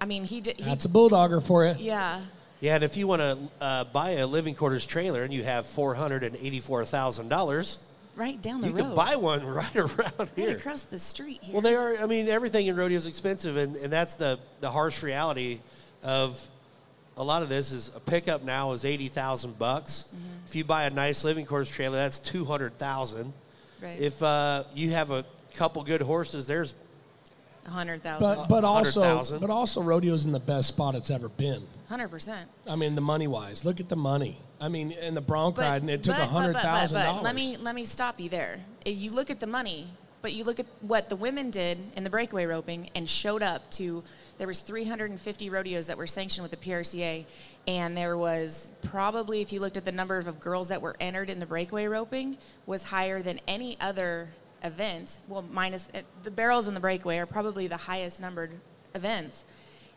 [0.00, 0.56] I mean, he did.
[0.56, 1.74] He, That's a bulldogger for you.
[1.78, 2.22] yeah.
[2.60, 5.64] Yeah, and if you want to uh, buy a living quarters trailer and you have
[5.64, 7.84] four hundred and eighty-four thousand dollars,
[8.16, 8.78] Right down the you road.
[8.80, 10.56] You can buy one right around right here.
[10.56, 11.52] across the street here.
[11.52, 11.96] Well, they are.
[11.98, 15.60] I mean, everything in rodeo is expensive, and, and that's the the harsh reality
[16.02, 16.44] of
[17.18, 17.72] a lot of this.
[17.72, 20.08] Is a pickup now is eighty thousand bucks.
[20.14, 20.24] Mm-hmm.
[20.46, 23.32] If you buy a nice living quarters trailer, that's two hundred thousand.
[23.82, 23.98] Right.
[24.00, 26.74] If uh, you have a couple good horses, there's
[27.66, 28.26] A hundred thousand.
[28.36, 29.40] But but also 100,000.
[29.40, 31.62] but also rodeo's in the best spot it's ever been.
[31.88, 32.48] Hundred percent.
[32.66, 33.64] I mean the money wise.
[33.64, 34.38] Look at the money.
[34.60, 37.04] I mean in the bronc riding it took a but- hundred but- but- thousand but
[37.04, 37.24] dollars.
[37.24, 38.58] Let me let me stop you there.
[38.84, 39.88] If You look at the money,
[40.22, 43.68] but you look at what the women did in the breakaway roping and showed up
[43.72, 44.02] to.
[44.38, 47.24] There was 350 rodeos that were sanctioned with the PRCA,
[47.66, 51.28] and there was probably, if you looked at the number of girls that were entered
[51.28, 54.28] in the breakaway roping, was higher than any other
[54.62, 55.18] event.
[55.28, 58.52] Well, minus uh, the barrels and the breakaway are probably the highest numbered
[58.94, 59.44] events.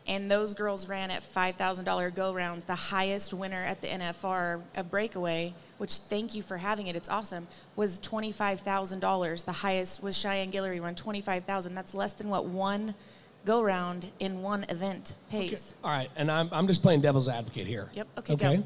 [0.08, 2.64] and those girls ran at $5,000 go rounds.
[2.64, 7.08] The highest winner at the NFR, a breakaway, which thank you for having it, it's
[7.08, 9.44] awesome, was $25,000.
[9.44, 12.96] The highest was Cheyenne Guillory, run 25000 That's less than what one
[13.44, 15.74] go round in one event pays.
[15.82, 17.90] All right, and I'm, I'm just playing devil's advocate here.
[17.94, 18.56] Yep, okay, Okay.
[18.58, 18.64] go.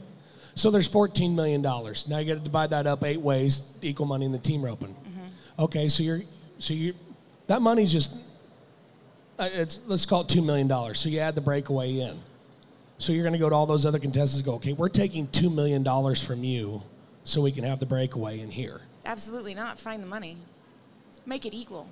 [0.55, 1.61] So there's $14 million.
[1.61, 4.95] Now you got to divide that up eight ways, equal money in the team roping.
[4.95, 5.63] Mm-hmm.
[5.65, 6.23] Okay, so you're,
[6.59, 6.95] so you,
[7.47, 8.17] that money's just,
[9.39, 10.95] uh, it's, let's call it $2 million.
[10.95, 12.19] So you add the breakaway in.
[12.99, 15.27] So you're going to go to all those other contestants and go, okay, we're taking
[15.29, 15.85] $2 million
[16.15, 16.83] from you
[17.25, 18.81] so we can have the breakaway in here.
[19.05, 19.79] Absolutely not.
[19.79, 20.39] Find the money.
[21.27, 21.89] Make it equal.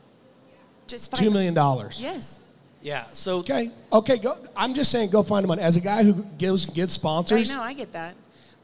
[0.87, 1.91] Just $2 find.
[2.03, 2.41] Yes.
[2.85, 3.05] Yeah.
[3.05, 4.37] So Okay, okay, go.
[4.55, 5.63] I'm just saying, go find the money.
[5.63, 8.15] As a guy who gives gets sponsors, I know, I get that.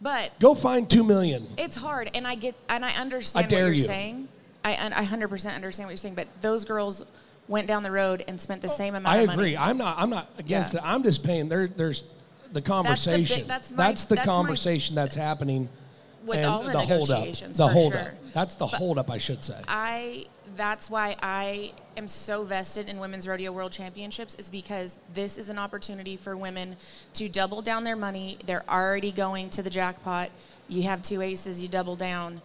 [0.02, 1.46] But go find two million.
[1.58, 3.82] it's hard, and I get, and I understand I dare what you're you.
[3.82, 4.28] saying.
[4.62, 6.14] I, and I 100% understand what you're saying.
[6.14, 7.02] But those girls
[7.48, 9.38] went down the road and spent the oh, same amount I of money.
[9.38, 9.56] agree.
[9.56, 9.98] I'm not.
[9.98, 10.80] I'm not against Yeah.
[10.80, 10.86] it.
[10.86, 11.48] I'm just paying.
[11.48, 12.04] There, there's
[12.52, 13.46] the conversation.
[13.48, 15.68] that's my- the that's my- conversation that's happening.
[16.26, 16.88] With and all the holdup.
[16.90, 18.02] negotiations, The for holdup.
[18.02, 18.14] sure.
[18.34, 19.56] That's the holdup, I should say.
[19.66, 20.26] I
[20.60, 25.48] that's why I am so vested in women's rodeo world championships is because this is
[25.48, 26.76] an opportunity for women
[27.14, 28.36] to double down their money.
[28.44, 30.28] They're already going to the jackpot.
[30.68, 32.42] You have two aces, you double down.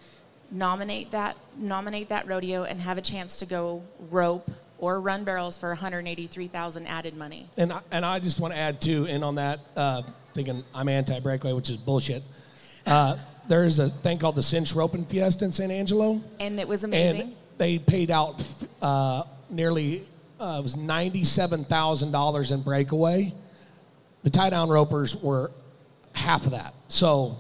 [0.50, 5.58] Nominate that nominate that rodeo and have a chance to go rope or run barrels
[5.58, 7.50] for 183,000 added money.
[7.58, 10.88] And I, and I just want to add too, in on that, uh, thinking I'm
[10.88, 12.24] anti-breakaway, which is bullshit.
[12.86, 16.22] Uh, there is a thing called the Cinch Roping Fiesta in San Angelo.
[16.40, 17.22] And it was amazing.
[17.22, 18.44] and they paid out
[18.82, 20.08] uh, nearly
[20.40, 23.34] uh, it was ninety-seven thousand dollars in breakaway.
[24.24, 25.52] The tie down ropers were
[26.14, 26.74] half of that.
[26.88, 27.40] So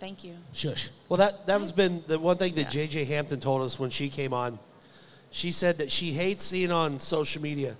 [0.00, 0.34] Thank you.
[0.52, 0.90] shush.
[1.08, 4.08] Well, that that was been the one thing that JJ Hampton told us when she
[4.08, 4.58] came on.
[5.30, 7.76] She said that she hates seeing on social media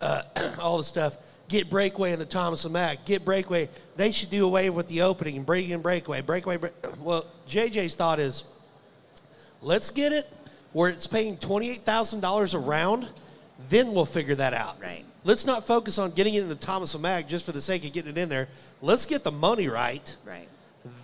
[0.00, 0.22] uh,
[0.60, 1.16] all the stuff.
[1.48, 3.06] Get breakaway in the Thomas and Mack.
[3.06, 3.70] Get breakaway.
[3.96, 6.20] They should do away with the opening and bring in breakaway.
[6.20, 6.58] Breakaway.
[6.58, 6.74] Break.
[7.00, 8.44] Well, JJ's thought is,
[9.62, 10.26] let's get it
[10.72, 13.08] where it's paying twenty eight thousand dollars a round.
[13.70, 14.80] Then we'll figure that out.
[14.80, 15.04] Right.
[15.24, 17.84] Let's not focus on getting it in the Thomas and Mack just for the sake
[17.84, 18.48] of getting it in there.
[18.80, 20.48] Let's get the money right Right.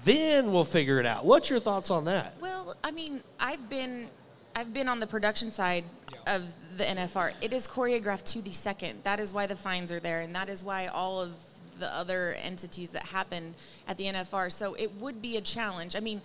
[0.05, 1.25] then we'll figure it out.
[1.25, 2.35] What's your thoughts on that?
[2.41, 4.09] Well, I mean, I've been
[4.57, 5.85] I've been on the production side
[6.29, 6.43] of
[6.77, 7.33] the NFR.
[7.41, 9.01] It is choreographed to the second.
[9.03, 11.33] That is why the fines are there, and that is why all of
[11.81, 13.53] the other entities that happen
[13.89, 14.53] at the NFR.
[14.53, 15.97] So it would be a challenge.
[15.97, 16.23] I mean,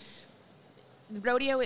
[1.09, 1.61] the rodeo.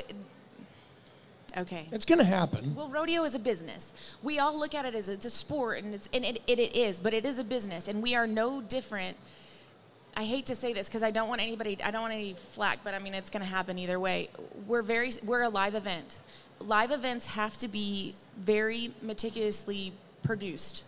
[1.55, 1.87] Okay.
[1.91, 2.73] It's going to happen.
[2.75, 4.15] Well, rodeo is a business.
[4.23, 6.75] We all look at it as it's a sport, and it's and it, it, it
[6.75, 9.17] is, but it is a business, and we are no different.
[10.15, 12.79] I hate to say this because I don't want anybody, I don't want any flack,
[12.83, 14.29] but I mean it's going to happen either way.
[14.67, 16.19] We're very, we're a live event.
[16.59, 20.83] Live events have to be very meticulously produced.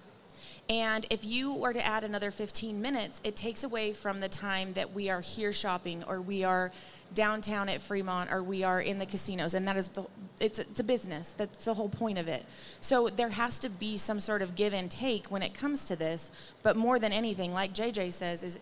[0.70, 4.74] And if you were to add another 15 minutes, it takes away from the time
[4.74, 6.72] that we are here shopping or we are
[7.16, 9.54] downtown at Fremont or we are in the casinos.
[9.54, 10.06] And that is the,
[10.40, 11.32] it's, it's a business.
[11.32, 12.46] That's the whole point of it.
[12.82, 15.96] So there has to be some sort of give and take when it comes to
[15.96, 16.32] this.
[16.62, 18.60] But more than anything, like JJ says, is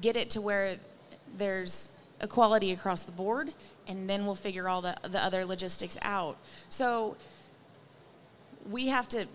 [0.00, 0.76] get it to where
[1.36, 3.50] there's equality across the board
[3.86, 6.36] and then we'll figure all the, the other logistics out.
[6.68, 7.16] So
[8.70, 9.26] we have to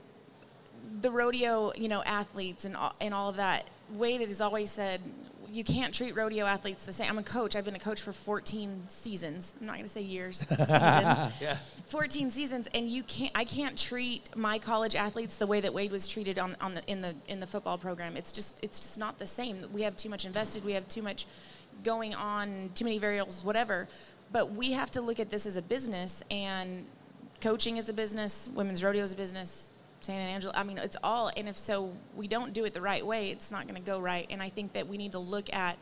[1.01, 3.67] the rodeo, you know, athletes and all, and all of that.
[3.93, 5.01] Wade has always said
[5.53, 7.07] you can't treat rodeo athletes the same.
[7.09, 7.55] I'm a coach.
[7.55, 9.53] I've been a coach for 14 seasons.
[9.59, 10.39] I'm not going to say years.
[10.47, 10.69] seasons.
[10.69, 11.57] Yeah.
[11.85, 13.31] 14 seasons, and you can't.
[13.35, 16.83] I can't treat my college athletes the way that Wade was treated on, on the
[16.87, 18.17] in the in the football program.
[18.17, 19.57] It's just it's just not the same.
[19.71, 20.65] We have too much invested.
[20.65, 21.27] We have too much
[21.83, 22.71] going on.
[22.73, 23.43] Too many variables.
[23.43, 23.87] Whatever.
[24.31, 26.85] But we have to look at this as a business, and
[27.41, 28.49] coaching is a business.
[28.55, 29.69] Women's rodeo is a business.
[30.03, 30.53] San Angelo.
[30.55, 31.31] I mean, it's all.
[31.35, 33.99] And if so, we don't do it the right way, it's not going to go
[33.99, 34.27] right.
[34.29, 35.77] And I think that we need to look at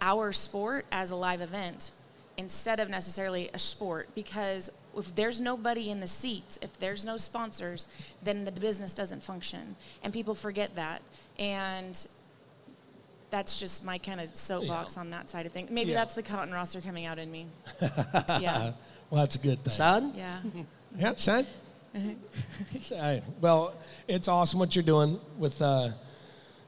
[0.00, 1.90] our sport as a live event
[2.36, 7.16] instead of necessarily a sport because if there's nobody in the seats, if there's no
[7.16, 7.86] sponsors,
[8.22, 9.76] then the business doesn't function.
[10.02, 11.00] And people forget that.
[11.38, 12.06] And
[13.30, 15.70] that's just my kind of soapbox on that side of things.
[15.70, 15.96] Maybe Yeah.
[15.96, 17.46] that's the Cotton Rosser coming out in me.
[17.80, 18.72] yeah.
[19.10, 19.72] Well, that's a good thing.
[19.72, 20.12] Son?
[20.16, 20.38] Yeah.
[20.98, 21.46] Yep, son.
[23.40, 23.74] Well,
[24.08, 25.90] it's awesome what you're doing with uh,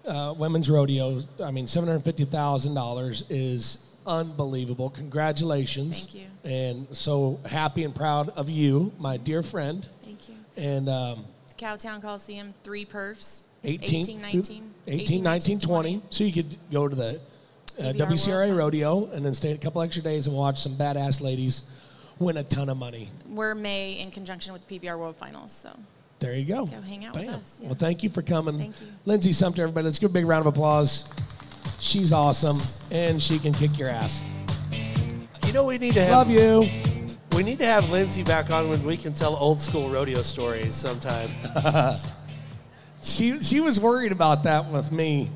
[0.06, 1.20] uh, women's rodeo.
[1.42, 4.90] I mean, seven hundred fifty thousand dollars is unbelievable.
[4.90, 6.06] Congratulations!
[6.06, 6.50] Thank you.
[6.50, 9.86] And so happy and proud of you, my dear friend.
[10.04, 10.36] Thank you.
[10.56, 11.24] And um,
[11.58, 13.42] Cowtown Coliseum, three perfs.
[13.64, 14.74] 18, 18, 19.
[14.86, 16.02] 18, 19, 20.
[16.10, 17.20] So you could go to the
[17.80, 21.62] uh, WCRA rodeo and then stay a couple extra days and watch some badass ladies
[22.18, 23.10] win a ton of money.
[23.28, 25.70] We're May in conjunction with PBR World Finals, so
[26.18, 26.66] There you go.
[26.66, 27.34] Go hang out with Bam.
[27.34, 27.68] us, yeah.
[27.68, 28.58] Well, thank you for coming.
[28.58, 28.86] Thank you.
[29.04, 29.84] Lindsay Sumpter, everybody.
[29.84, 31.12] Let's give a big round of applause.
[31.80, 32.58] She's awesome,
[32.90, 34.24] and she can kick your ass.
[35.46, 36.62] You know we need to have Love you.
[37.36, 40.74] we need to have Lindsay back on when we can tell old school rodeo stories
[40.74, 41.28] sometime.
[43.02, 45.30] She she was worried about that with me.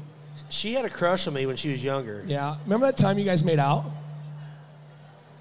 [0.49, 2.25] She had a crush on me when she was younger.
[2.27, 2.57] Yeah.
[2.64, 3.85] Remember that time you guys made out?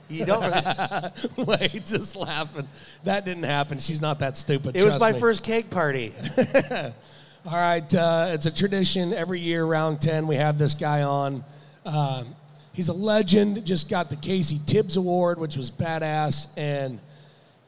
[0.10, 2.68] You don't really, Wait, just laughing.
[3.04, 3.80] That didn't happen.
[3.80, 4.76] She's not that stupid.
[4.76, 5.20] It was my me.
[5.20, 6.14] first cake party.
[7.46, 11.44] All right, uh, it's a tradition every year around 10 we have this guy on.
[11.86, 12.36] Um,
[12.74, 17.00] he's a legend, just got the Casey Tibbs Award, which was badass, and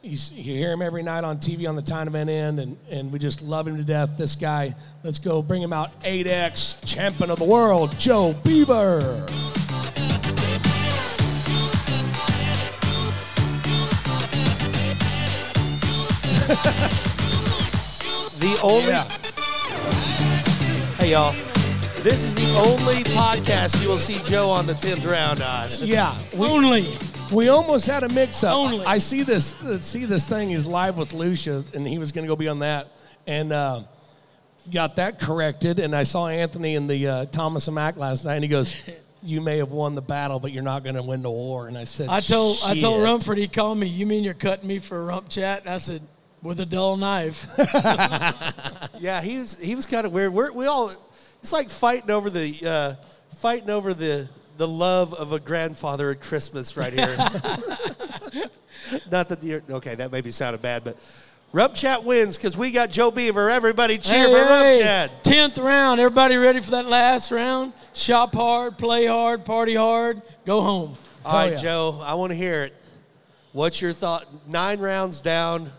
[0.02, 3.12] he's, you hear him every night on TV on the Time Event End, and, and
[3.12, 4.18] we just love him to death.
[4.18, 9.26] This guy, let's go bring him out, 8X champion of the world, Joe Beaver.
[18.42, 19.08] The only Yeah.
[20.98, 21.32] Hey y'all.
[22.02, 25.66] This is the only podcast you will see Joe on the 10th round on.
[25.88, 26.84] Yeah, we, Only.
[27.32, 28.54] we almost had a mix-up.
[28.54, 28.84] Only.
[28.84, 30.50] I see this see this thing.
[30.50, 32.88] He's live with Lucia, and he was going to go be on that,
[33.26, 33.82] and uh,
[34.70, 35.78] got that corrected.
[35.78, 38.74] And I saw Anthony in the uh, Thomas and Mack last night, and he goes,
[39.22, 41.78] "You may have won the battle, but you're not going to win the war." And
[41.78, 43.86] I said, I told I told Rumford he called me.
[43.86, 45.60] You mean you're cutting me for a rump chat?
[45.62, 46.02] And I said
[46.42, 47.46] with a dull knife.
[49.02, 50.32] Yeah, he was he was kind of weird.
[50.32, 50.92] We're, we all
[51.42, 52.94] it's like fighting over the uh,
[53.38, 54.28] fighting over the
[54.58, 57.16] the love of a grandfather at Christmas right here.
[59.10, 59.96] Not that you're okay.
[59.96, 60.98] That maybe sounded bad, but
[61.52, 63.50] Rump Chat wins because we got Joe Beaver.
[63.50, 65.24] Everybody cheer for Rump Chat.
[65.24, 65.98] Tenth round.
[65.98, 67.72] Everybody ready for that last round?
[67.94, 70.96] Shop hard, play hard, party hard, go home.
[71.24, 71.58] All right, yeah.
[71.58, 72.74] Joe, I want to hear it.
[73.50, 74.26] What's your thought?
[74.48, 75.72] Nine rounds down.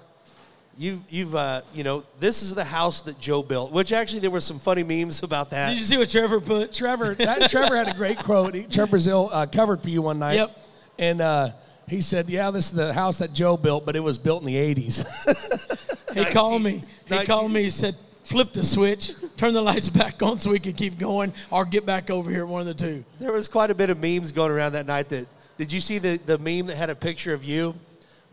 [0.77, 3.71] You've, you've, uh, you know, this is the house that Joe built.
[3.71, 5.69] Which actually, there were some funny memes about that.
[5.69, 6.73] Did you see what Trevor put?
[6.73, 8.55] Trevor, that Trevor had a great quote.
[8.55, 10.36] He, Trevor Brazile uh, covered for you one night.
[10.36, 10.57] Yep.
[10.97, 11.51] And uh,
[11.88, 14.47] he said, "Yeah, this is the house that Joe built, but it was built in
[14.47, 15.79] the '80s."
[16.13, 16.81] He called me.
[17.05, 17.63] He 19 called me.
[17.63, 21.33] He said, "Flip the switch, turn the lights back on, so we can keep going,
[21.49, 22.45] or get back over here.
[22.45, 23.03] One of the two.
[23.19, 25.09] There was quite a bit of memes going around that night.
[25.09, 27.73] That did you see the, the meme that had a picture of you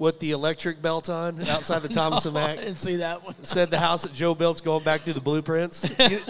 [0.01, 2.59] with the electric belt on outside the Thomas and I Mack?
[2.61, 3.35] didn't see that one.
[3.45, 5.83] Said the house that Joe built's going back through the blueprints.
[5.83, 6.23] Did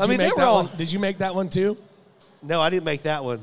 [0.00, 0.76] I you mean, they make were all- one?
[0.78, 1.76] Did you make that one too?
[2.42, 3.40] no, I didn't make that one.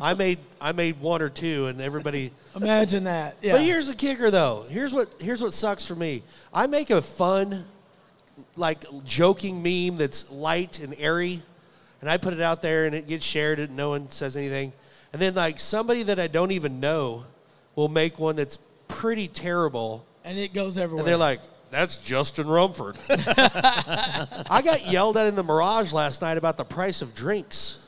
[0.00, 2.32] I made I made one or two, and everybody.
[2.56, 3.36] Imagine that.
[3.42, 3.52] Yeah.
[3.52, 4.64] But here's the kicker, though.
[4.70, 6.22] Here's what here's what sucks for me.
[6.52, 7.64] I make a fun,
[8.56, 11.42] like joking meme that's light and airy,
[12.00, 14.72] and I put it out there, and it gets shared, and no one says anything.
[15.12, 17.24] And then like somebody that I don't even know
[17.76, 18.58] will make one that's
[18.98, 21.00] pretty terrible, and it goes everywhere.
[21.02, 26.36] and they're like, "That's Justin Rumford." I got yelled at in the Mirage last night
[26.36, 27.86] about the price of drinks.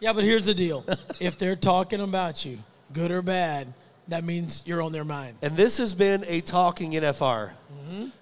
[0.00, 0.84] yeah, but here's the deal:
[1.20, 2.58] if they're talking about you,
[2.92, 3.72] good or bad,
[4.08, 5.36] that means you're on their mind.
[5.42, 7.52] And this has been a talking NFR.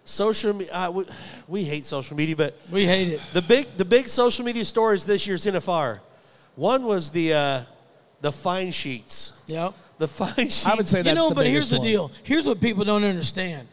[0.05, 1.05] Social, me- uh, we,
[1.49, 3.21] we hate social media, but We hate it.
[3.33, 6.01] the big the big social media stories this year's NFR.
[6.57, 7.61] One was the uh,
[8.21, 9.33] the fine sheets.
[9.47, 9.73] Yep.
[9.99, 10.67] The fine sheets.
[10.67, 11.87] I would say you that's know, the but here's the one.
[11.87, 12.13] deal.
[12.23, 13.69] Here's what people don't understand.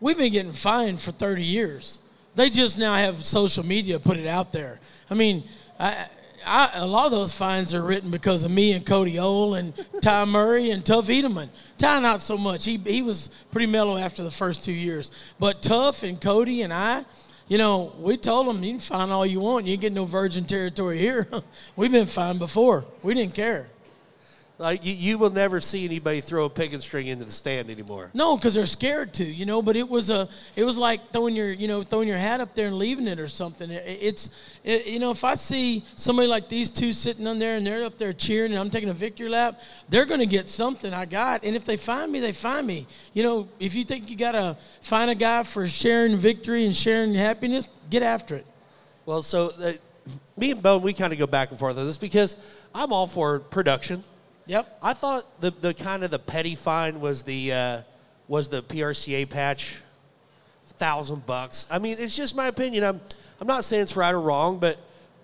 [0.00, 1.98] We've been getting fined for 30 years.
[2.34, 4.80] They just now have social media put it out there.
[5.10, 5.44] I mean,
[5.78, 6.06] I,
[6.46, 9.74] I, a lot of those fines are written because of me and Cody Ohl and
[10.02, 11.48] Ty Murray and Tuff Hedeman.
[11.76, 12.64] Ty not so much.
[12.64, 15.10] He he was pretty mellow after the first two years.
[15.38, 17.04] But Tuff and Cody and I,
[17.48, 19.66] you know, we told them you can find all you want.
[19.66, 21.26] You ain't get no virgin territory here.
[21.76, 22.84] We've been fined before.
[23.02, 23.68] We didn't care.
[24.60, 28.10] Like you, you will never see anybody throw a picking string into the stand anymore.
[28.12, 29.62] No, because they're scared to, you know.
[29.62, 32.54] But it was a, it was like throwing your, you know, throwing your hat up
[32.54, 33.70] there and leaving it or something.
[33.70, 34.30] It, it's,
[34.62, 37.84] it, you know, if I see somebody like these two sitting on there and they're
[37.84, 41.06] up there cheering and I'm taking a victory lap, they're going to get something I
[41.06, 41.42] got.
[41.42, 42.86] And if they find me, they find me.
[43.14, 46.76] You know, if you think you got to find a guy for sharing victory and
[46.76, 48.46] sharing happiness, get after it.
[49.06, 49.72] Well, so uh,
[50.36, 52.36] me and Bone, we kind of go back and forth on this because
[52.74, 54.04] I'm all for production.
[54.50, 54.78] Yep.
[54.82, 57.80] I thought the, the kind of the petty fine was the uh,
[58.26, 59.80] was the PRCA patch,
[60.66, 61.68] thousand bucks.
[61.70, 62.82] I mean, it's just my opinion.
[62.82, 63.00] I'm
[63.40, 64.76] I'm not saying it's right or wrong, but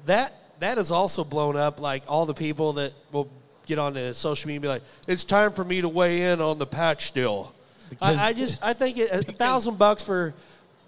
[0.05, 1.81] that that has also blown up.
[1.81, 3.29] Like all the people that will
[3.67, 6.41] get on the social media and be like, "It's time for me to weigh in
[6.41, 7.53] on the patch deal."
[8.01, 10.35] I, I just I think it, a thousand bucks for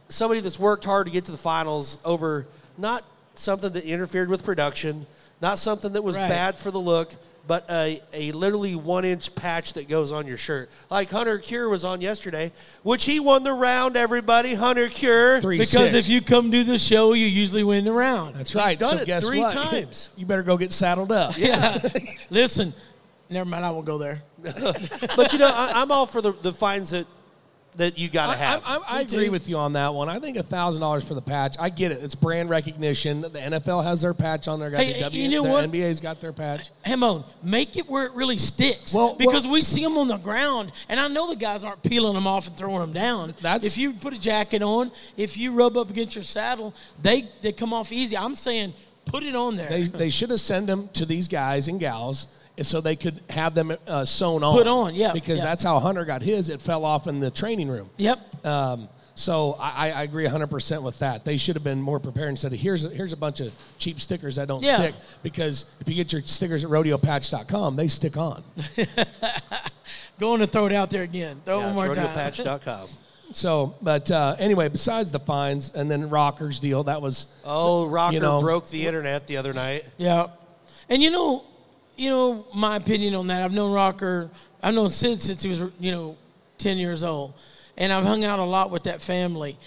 [0.09, 2.46] somebody that's worked hard to get to the finals over
[2.77, 3.03] not
[3.35, 5.07] something that interfered with production,
[5.42, 6.29] not something that was Right.
[6.29, 7.12] bad for the look,
[7.48, 10.68] but a, a literally one inch patch that goes on your shirt.
[10.90, 14.54] Like Hunter Cure was on yesterday, which he won the round, everybody.
[14.54, 15.40] Hunter Cure.
[15.40, 15.94] Three Because six.
[15.94, 18.37] if you come do the show, you usually win the round.
[18.37, 18.78] That's right.
[18.78, 19.52] done so it guess three what?
[19.54, 20.11] times.
[20.16, 21.38] you better go get saddled up.
[21.38, 21.78] Yeah.
[22.30, 22.74] Listen,
[23.30, 23.64] never mind.
[23.64, 24.22] I won't go there.
[25.16, 27.06] But you know, I, I'm all for the, the fines that
[27.79, 28.64] that you got to have.
[28.67, 29.31] I, I, I agree too.
[29.31, 30.09] with you on that one.
[30.09, 31.57] I think thousand dollars for the patch.
[31.59, 32.03] I get it.
[32.03, 33.23] It's brand recognition.
[33.23, 34.71] The NFL has their patch on there.
[34.71, 35.71] Got Hey, the, you know the what?
[35.71, 36.71] NBA's got their patch.
[36.85, 38.93] Hamon, make it where it really sticks.
[38.93, 41.83] Well, because well- we see them on the ground, and I know the guys aren't
[41.83, 43.35] peeling them off and throwing them down.
[43.41, 47.29] That's- if you put a jacket on, if you rub up against your saddle, they
[47.41, 48.17] they come off easy.
[48.17, 49.69] I'm saying put it on there.
[49.69, 52.27] They they should have sent them to these guys and gals,
[52.59, 54.53] and so they could have them uh, sewn on.
[54.55, 55.44] Put on, yeah, Because yeah.
[55.44, 56.51] that's how Hunter got his.
[56.51, 57.88] It fell off in the training room.
[57.97, 58.18] yep.
[58.44, 61.25] Um, so I, I agree 100% with that.
[61.25, 64.01] They should have been more prepared and said, here's a, here's a bunch of cheap
[64.01, 64.77] stickers that don't Yeah.
[64.77, 64.94] stick.
[65.25, 68.44] Because if you get your stickers at rodeopatch.com, they stick on.
[70.21, 71.40] Going to throw it out there again.
[71.44, 72.09] Throw it yeah, one more it's time.
[72.14, 72.88] rodeopatch.com.
[73.31, 78.14] So, but uh, anyway, besides the fines and then Rockers deal, that was Oh, Rocker
[78.14, 79.83] You know- broke the internet the other night.
[79.99, 80.29] Yeah,
[80.88, 81.44] and you know,
[81.98, 83.42] you know my opinion on that.
[83.42, 84.30] I've known Rocker.
[84.62, 86.16] I've known Sid since he was you know
[86.56, 87.34] ten years old,
[87.76, 89.58] and I've hung out a lot with that family.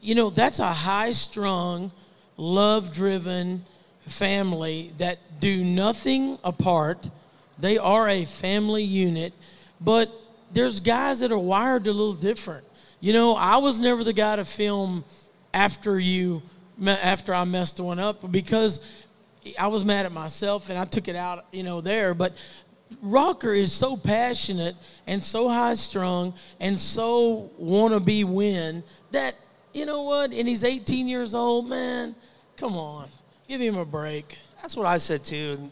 [0.00, 1.90] You know, that's a high-strung,
[2.36, 3.64] love-driven
[4.06, 7.08] family that do nothing apart.
[7.58, 9.32] They are a family unit,
[9.80, 10.12] but
[10.52, 12.66] there's guys that are wired a little different.
[13.00, 15.04] You know, I was never the guy to film
[15.52, 16.42] after you
[16.86, 18.80] after I messed one up because
[19.58, 22.14] I was mad at myself and I took it out, you know, there.
[22.14, 22.34] But
[23.02, 24.76] Rocker is so passionate
[25.06, 29.34] and so high strung and so wanna be win that
[29.72, 30.32] you know what?
[30.32, 32.14] And he's 18 years old, man.
[32.56, 33.08] Come on,
[33.48, 34.38] give him a break.
[34.62, 35.70] That's what I said too,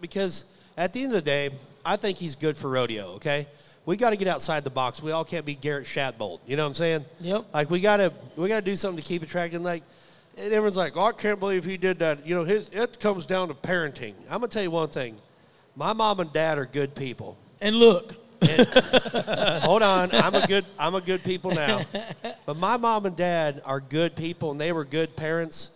[0.00, 0.44] because
[0.76, 1.50] at the end of the day,
[1.84, 3.12] I think he's good for rodeo.
[3.14, 3.46] Okay,
[3.86, 5.02] we got to get outside the box.
[5.02, 6.40] We all can't be Garrett Shadbolt.
[6.46, 7.04] You know what I'm saying?
[7.20, 7.46] Yep.
[7.54, 9.62] Like we gotta we gotta do something to keep attracting.
[9.62, 9.82] Like,
[10.38, 13.26] and everyone's like, "Oh, I can't believe he did that." You know, his it comes
[13.26, 14.14] down to parenting.
[14.24, 15.16] I'm gonna tell you one thing:
[15.76, 17.36] my mom and dad are good people.
[17.60, 21.80] And look, Hold on, I'm a good I'm a good people now.
[22.46, 25.70] But my mom and dad are good people and they were good parents.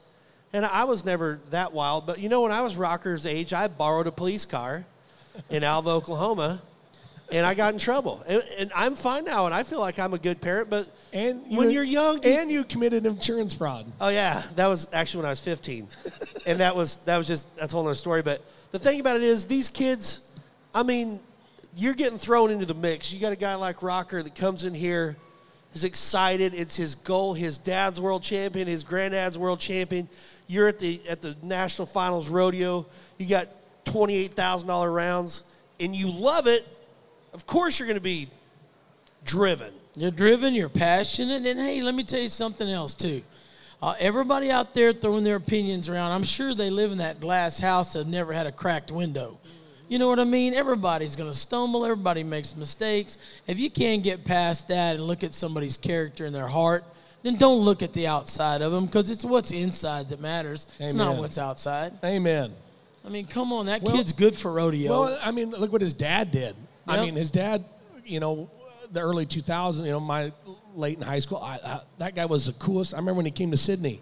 [0.53, 3.67] And I was never that wild, but you know when I was Rocker's age, I
[3.69, 4.85] borrowed a police car
[5.51, 6.63] in Alva, Oklahoma,
[7.33, 8.23] and I got in trouble.
[8.29, 11.43] And, and I'm fine now and I feel like I'm a good parent, but and
[11.57, 13.91] when you're young, you- and you committed insurance fraud.
[14.01, 15.89] Oh yeah, that was actually when I was 15,
[16.47, 18.23] and that was that was just that's a whole other story.
[18.23, 20.29] But the thing about it is, these kids,
[20.75, 21.21] I mean,
[21.77, 23.13] you're getting thrown into the mix.
[23.13, 25.17] You got a guy like Rocker that comes in here,
[25.75, 26.55] is excited.
[26.55, 27.35] It's his goal.
[27.35, 28.69] His dad's world champion.
[28.69, 30.09] His granddad's world champion.
[30.49, 32.85] You're at the at the national finals rodeo.
[33.19, 33.47] You got
[33.85, 35.45] twenty eight thousand dollar rounds,
[35.81, 36.67] and you love it.
[37.33, 38.29] Of course, you're going to be
[39.25, 39.73] driven.
[39.97, 43.23] You're driven, you're passionate, and hey, let me tell you something else too.
[43.83, 47.59] Uh, everybody out there throwing their opinions around, I'm sure they live in that glass
[47.59, 49.39] house that never had a cracked window.
[49.89, 50.55] You know what I mean?
[50.55, 53.19] Everybody's going to stumble, everybody makes mistakes.
[53.47, 56.85] If you can't get past that and look at somebody's character and their heart,
[57.23, 60.67] then don't look at the outside of them because it's what's inside that matters.
[60.79, 61.93] It's not what's outside.
[62.05, 62.55] Amen.
[63.05, 65.03] I mean, come on, that Well- kid's good for rodeo.
[65.03, 66.55] Well, I mean, look what his dad did.
[66.87, 67.65] I mean, his dad,
[68.05, 68.51] you know,
[68.91, 70.33] the early 2000s, you know, my
[70.75, 72.95] late in high school, I, I, that guy was the coolest.
[72.95, 74.01] I remember when he came to Sidney,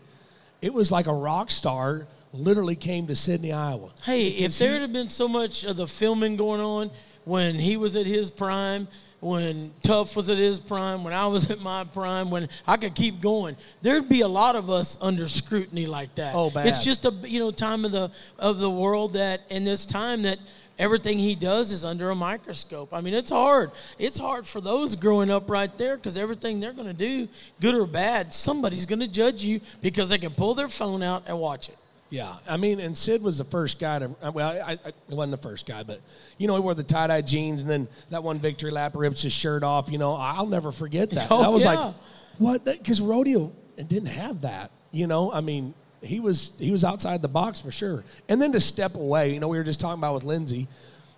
[0.61, 3.91] it was like a rock star literally came to Sidney, Iowa.
[4.05, 6.91] Hey, if there had been so much of the filming going on
[7.25, 8.89] when he was at his prime,
[9.21, 12.95] when Tuff was at his prime, when I was at my prime, when I could
[12.95, 16.35] keep going, there'd be a lot of us under scrutiny like that.
[16.35, 16.67] Oh, bad.
[16.67, 20.23] It's just a you know time of the of the world that in this time
[20.23, 20.39] that
[20.81, 22.93] everything he does is under a microscope.
[22.93, 23.71] I mean, it's hard.
[23.99, 27.29] It's hard for those growing up right there because everything they're going to do,
[27.61, 31.25] good or bad, somebody's going to judge you because they can pull their phone out
[31.29, 31.77] and watch it.
[32.09, 34.11] Yeah, I mean, and Sid was the first guy to.
[34.21, 36.01] Uh, well, I, I, he wasn't the first guy, but
[36.39, 39.23] you know, he wore the tie dye jeans, and then that one victory lap rips
[39.23, 39.89] his shirt off.
[39.89, 41.31] You know, I'll never forget that.
[41.31, 41.75] Oh, I was yeah.
[41.75, 41.95] like,
[42.39, 42.65] what?
[42.65, 44.73] Because rodeo didn't have that.
[44.91, 45.73] You know, I mean,
[46.03, 48.05] he was he was outside the box for sure.
[48.29, 50.67] And then to step away, you know, we were just talking about with Lindsay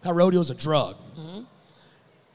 [0.05, 1.41] how rodeo's a drug, Mm-hmm.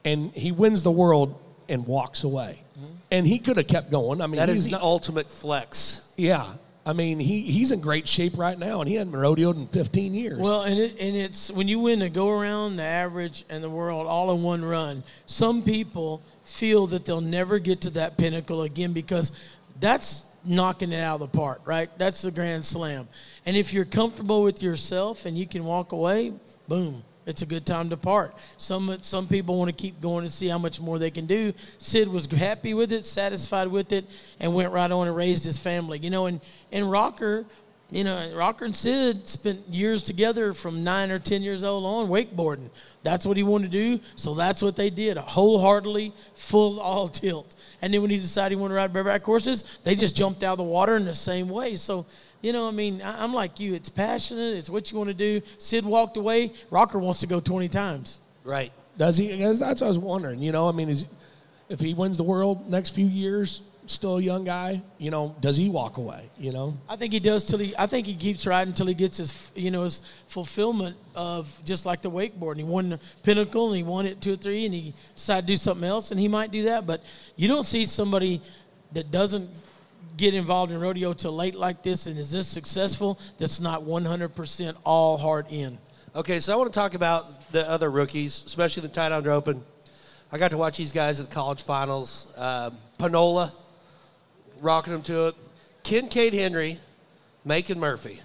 [0.04, 1.38] and he wins the world
[1.68, 2.62] and walks away.
[3.10, 4.20] And he could have kept going.
[4.20, 6.10] I mean, that is the not- ultimate flex.
[6.16, 6.54] yeah.
[6.86, 10.14] I mean, he, he's in great shape right now, and he hadn't rodeoed in 15
[10.14, 10.38] years.
[10.38, 13.68] Well, and it, and it's when you win the go around, the average, and the
[13.68, 15.02] world all in one run.
[15.26, 19.32] Some people feel that they'll never get to that pinnacle again because
[19.80, 21.90] that's knocking it out of the park, right?
[21.98, 23.08] That's the grand slam.
[23.46, 26.32] And if you're comfortable with yourself and you can walk away,
[26.66, 28.34] boom, it's a good time to part.
[28.56, 31.52] Some some people want to keep going and see how much more they can do.
[31.76, 34.06] Sid was happy with it, satisfied with it,
[34.40, 35.98] and went right on and raised his family.
[35.98, 36.40] You know, and
[36.72, 37.44] and Rocker,
[37.90, 42.08] you know, Rocker and Sid spent years together from nine or ten years old on
[42.08, 42.70] wakeboarding.
[43.02, 47.54] That's what he wanted to do, so that's what they did, wholeheartedly, full all tilt.
[47.80, 50.52] And then when he decided he wanted to ride bareback horses, they just jumped out
[50.52, 51.76] of the water in the same way.
[51.76, 52.06] So,
[52.42, 53.74] you know, I mean, I- I'm like you.
[53.74, 54.56] It's passionate.
[54.56, 55.40] It's what you want to do.
[55.58, 56.52] Sid walked away.
[56.70, 58.18] Rocker wants to go 20 times.
[58.44, 58.72] Right.
[58.96, 59.28] Does he?
[59.36, 60.40] That's that's what I was wondering.
[60.40, 61.04] You know, I mean, is,
[61.68, 63.60] if he wins the world next few years,
[63.90, 66.28] still a young guy, you know, does he walk away?
[66.38, 67.74] You know, I think he does till he.
[67.76, 71.86] I think he keeps riding until he gets his, you know, his fulfillment of just
[71.86, 72.52] like the wakeboard.
[72.52, 75.46] And he won the pinnacle, and he won it two or three, and he decided
[75.46, 76.86] to do something else, and he might do that.
[76.86, 77.02] But
[77.36, 78.40] you don't see somebody
[78.92, 79.48] that doesn't
[80.16, 83.18] get involved in rodeo till late like this and is this successful.
[83.38, 85.78] That's not 100% all heart in.
[86.14, 89.62] Okay, so I want to talk about the other rookies, especially the tight under open.
[90.32, 92.32] I got to watch these guys at the college finals.
[92.36, 93.52] Um, Panola,
[94.60, 95.34] rocking them to it.
[95.82, 96.78] Kincaid Henry,
[97.44, 98.20] Macon Murphy.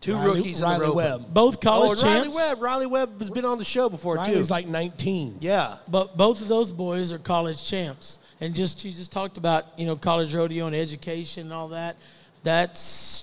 [0.00, 0.96] Two Riley- rookies Riley in the rope.
[0.96, 1.34] Webb.
[1.34, 2.28] Both Oh, college and Riley.
[2.28, 2.62] Webb.
[2.62, 4.38] Riley Webb has been on the show before Riley's too.
[4.38, 5.38] He's like 19.
[5.40, 5.76] yeah.
[5.88, 8.18] But both of those boys are college champs.
[8.40, 11.96] And just you just talked about, you know, college rodeo and education and all that.
[12.44, 12.70] That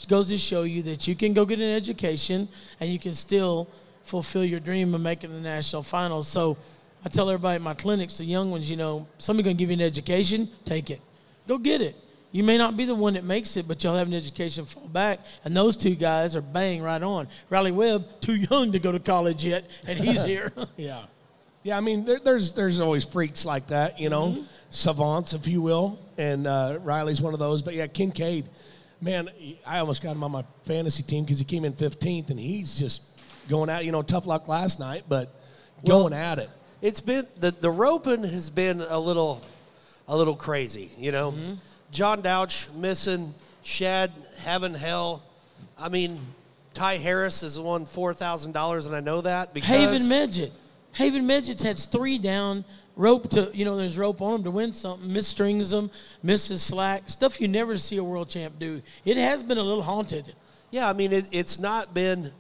[0.08, 2.48] goes to show you that you can go get an education
[2.80, 3.68] and you can still
[4.04, 6.28] fulfill your dream of making the national finals.
[6.28, 6.56] So
[7.04, 9.72] I tell everybody at my clinics, the young ones, you know, somebody's going to give
[9.72, 11.02] you an education, take it.
[11.48, 11.95] Go get it.
[12.32, 14.88] You may not be the one that makes it, but you'll have an education fall
[14.88, 15.20] back.
[15.45, 17.28] And those two guys are bang right on.
[17.50, 20.52] Riley Webb, too young to go to college yet, and he's here.
[20.76, 21.04] Yeah.
[21.64, 25.62] Yeah, I mean, there, there's there's always freaks like that, you know, savants, if you
[25.62, 26.00] will.
[26.18, 27.62] And uh, Riley's one of those.
[27.62, 28.48] But yeah, Kincaid,
[29.02, 29.30] man,
[29.66, 32.80] I almost got him on my fantasy team because he came in 15th, and he's
[32.80, 33.02] just
[33.50, 35.36] going out, You know, tough luck last night, but
[35.86, 36.50] going at it.
[36.82, 39.43] It's been the the roping has been a little
[40.08, 41.32] a little crazy, you know.
[41.32, 41.53] Mm-hmm.
[41.91, 43.34] John Douch missing,
[43.64, 44.12] Shad
[44.43, 45.24] having hell.
[45.78, 46.20] I mean,
[46.74, 50.51] Ty Harris has won four thousand dollars, and I know that because Haven Meged.
[50.93, 54.74] Haven Meged's has three down, rope to, you know, there's rope on them to win
[54.74, 55.91] something, misstrings them,
[56.24, 58.82] misses slack, stuff you never see a world champ do.
[59.05, 60.34] It has been a little haunted.
[60.72, 62.32] Yeah, I mean, it, it's not been.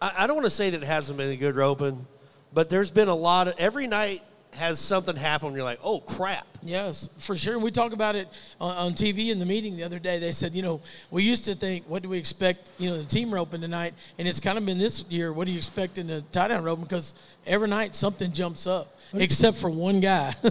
[0.00, 2.06] I, I don't want to say that it hasn't been a good roping,
[2.54, 3.54] but there's been a lot of.
[3.58, 4.22] Every night
[4.54, 5.52] has something happen.
[5.52, 6.46] You're like, oh crap.
[6.68, 7.58] Yes, for sure.
[7.58, 8.28] We talk about it
[8.60, 10.18] on, on TV in the meeting the other day.
[10.18, 13.04] They said, you know, we used to think, what do we expect, you know, the
[13.04, 13.94] team roping tonight?
[14.18, 16.64] And it's kind of been this year, what do you expect in the tie down
[16.64, 16.84] roping?
[16.84, 17.14] Because
[17.46, 20.34] every night something jumps up, except for one guy.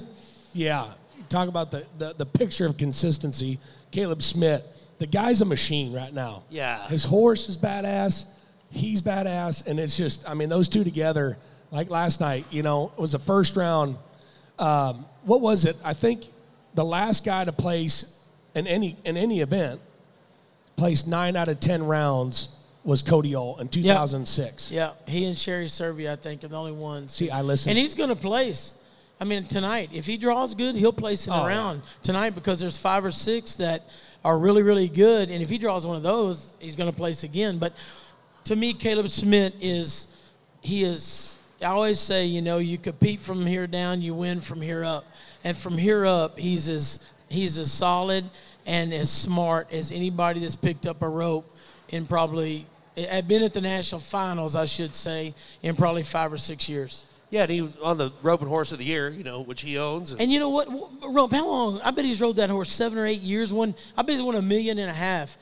[0.55, 0.87] Yeah.
[1.27, 3.59] Talk about the, the, the picture of consistency.
[3.91, 4.63] Caleb Smidt,
[4.99, 6.43] the guy's a machine right now.
[6.49, 6.87] Yeah.
[6.87, 8.25] His horse is badass.
[8.71, 9.67] He's badass.
[9.67, 11.37] And it's just, I mean, those two together,
[11.71, 13.97] like last night, you know, it was a first round.
[14.59, 15.75] Um, what was it?
[15.83, 16.25] I think
[16.73, 18.17] the last guy to place
[18.53, 19.81] in any in any event,
[20.77, 22.49] placed nine out of ten rounds
[22.83, 24.71] was Cody Ohl in 2006.
[24.71, 27.13] yeah, he and Sherry Cervi, I think, are the only ones.
[27.13, 27.71] See, I listen.
[27.71, 28.75] And he's going to place.
[29.19, 31.55] I mean, tonight, if he draws good, he'll place in Oh, the yeah.
[31.57, 33.87] round tonight because there's five or six that
[34.23, 35.29] are really, really good.
[35.31, 37.57] And if he draws one of those, he's going to place again.
[37.57, 37.73] But
[38.43, 40.07] to me, Caleb Smidt is,
[40.61, 44.61] he is, I always say, you know, you compete from here down, you win from
[44.61, 45.03] here up.
[45.43, 48.25] And from here up, he's as, he's as solid
[48.67, 51.51] and as smart as anybody that's picked up a rope
[51.89, 56.37] in probably, had been at the national finals, I should say, in probably five or
[56.37, 57.03] six years.
[57.31, 59.77] Yeah, and he was on the roping horse of the year, you know, which he
[59.77, 60.11] owns.
[60.11, 60.67] And And you know what?
[61.03, 61.81] Rope, how long?
[61.81, 63.51] I bet he's rode that horse seven or eight years.
[63.51, 65.37] One, I bet he's won a million and a half.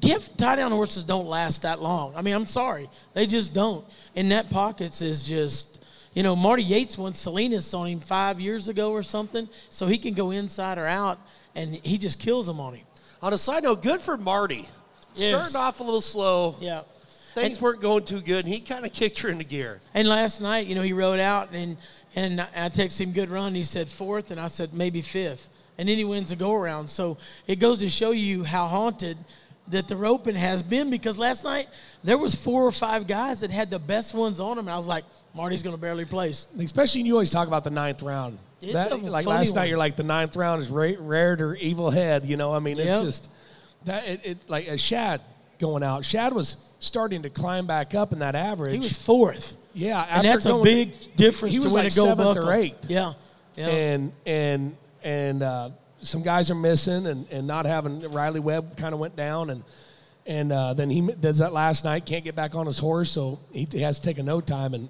[0.00, 2.14] Give tie down horses don't last that long.
[2.16, 3.84] I mean, I'm sorry, they just don't.
[4.16, 5.84] And net pockets is just,
[6.14, 9.98] you know, Marty Yates won Salinas on him five years ago or something, so he
[9.98, 11.18] can go inside or out,
[11.54, 12.86] and he just kills them on him.
[13.22, 14.66] on a side note, good for Marty.
[15.14, 15.50] Yes.
[15.50, 16.56] Started off a little slow.
[16.60, 16.82] Yeah.
[17.42, 19.80] Things weren't going too good, and he kind of kicked her into gear.
[19.94, 21.76] And last night, you know, he rode out and
[22.14, 23.54] and I texted him good run.
[23.54, 26.88] He said fourth, and I said maybe fifth, and then he wins the go around.
[26.88, 29.18] So it goes to show you how haunted
[29.68, 31.68] that the roping has been because last night
[32.04, 34.76] there was four or five guys that had the best ones on them, and I
[34.76, 36.46] was like, Marty's going to barely place.
[36.58, 38.38] Especially you always talk about the ninth round.
[38.62, 39.68] It's That- like last night, one.
[39.68, 42.24] you're like the ninth round is ra- rare to evil head.
[42.24, 43.02] You know, I mean, it's Yep.
[43.02, 43.28] just
[43.84, 45.20] that it, it like a Shad
[45.58, 46.04] going out.
[46.06, 46.56] Shad was
[46.86, 48.72] starting to climb back up in that average.
[48.72, 52.04] He was fourth, yeah, and that's a big difference he to was like a go
[52.04, 52.48] seventh buckle.
[52.50, 52.88] or eighth.
[52.90, 53.12] Yeah,
[53.56, 53.66] yeah.
[53.68, 55.70] and and and uh,
[56.02, 59.62] some guys are missing and, and not having Riley Webb kind of went down and
[60.26, 63.38] and uh, then he does that last night can't get back on his horse so
[63.52, 64.88] he, he has to take a no time and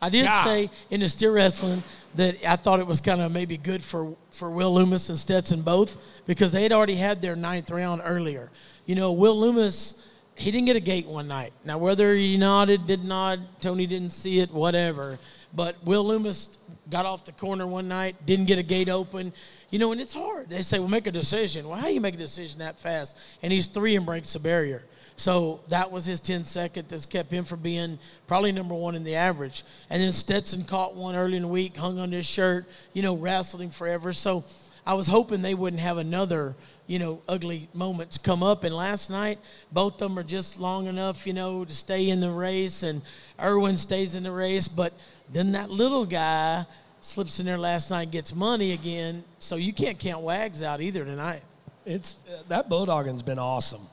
[0.00, 0.44] I did Yeah.
[0.44, 1.82] say in the steer wrestling
[2.14, 5.62] that I thought it was kind of maybe good for, for Will Lummus and Stetson
[5.62, 8.50] both because they had already had their ninth round earlier.
[8.84, 9.98] You know, Will Lummus,
[10.36, 11.52] he didn't get a gate one night.
[11.64, 15.18] Now, whether he nodded, did nod, Tony didn't see it, whatever.
[15.54, 16.58] But Will Lummus
[16.90, 19.32] got off the corner one night, didn't get a gate open.
[19.70, 20.50] You know, and it's hard.
[20.50, 21.66] They say, well, make a decision.
[21.66, 23.16] Well, how do you make a decision that fast?
[23.42, 24.84] And he's three and breaks the barrier.
[25.16, 29.02] So that was his 10 second that's kept him from being probably number one in
[29.02, 29.64] the average.
[29.88, 33.16] And then Stetson caught one early in the week, hung on his shirt, you know,
[33.16, 34.12] wrestled him forever.
[34.12, 34.44] So
[34.86, 36.54] I was hoping they wouldn't have another,
[36.86, 38.64] you know, ugly moments come up.
[38.64, 39.38] And last night,
[39.72, 42.82] both of them are just long enough, you know, to stay in the race.
[42.82, 43.02] And
[43.40, 44.68] Irwin stays in the race.
[44.68, 44.92] But
[45.32, 46.64] then that little guy
[47.00, 49.24] slips in there last night, gets money again.
[49.38, 51.42] So you can't count Wags out either tonight.
[51.84, 53.86] it's uh, that bulldogging's been awesome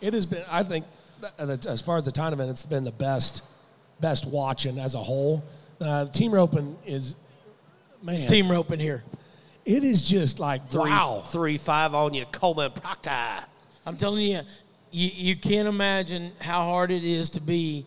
[0.00, 0.84] it has been I think
[1.38, 3.42] that, as far as the time event it's been the best
[4.00, 5.44] best watching as a whole
[5.80, 7.14] uh, team roping is
[8.02, 9.02] man It's team roping here.
[9.64, 13.46] It is just like Three, wow three, five on you, Coleman Proctor.
[13.86, 14.40] I'm telling you,
[14.90, 17.84] you, you can't imagine how hard it is to be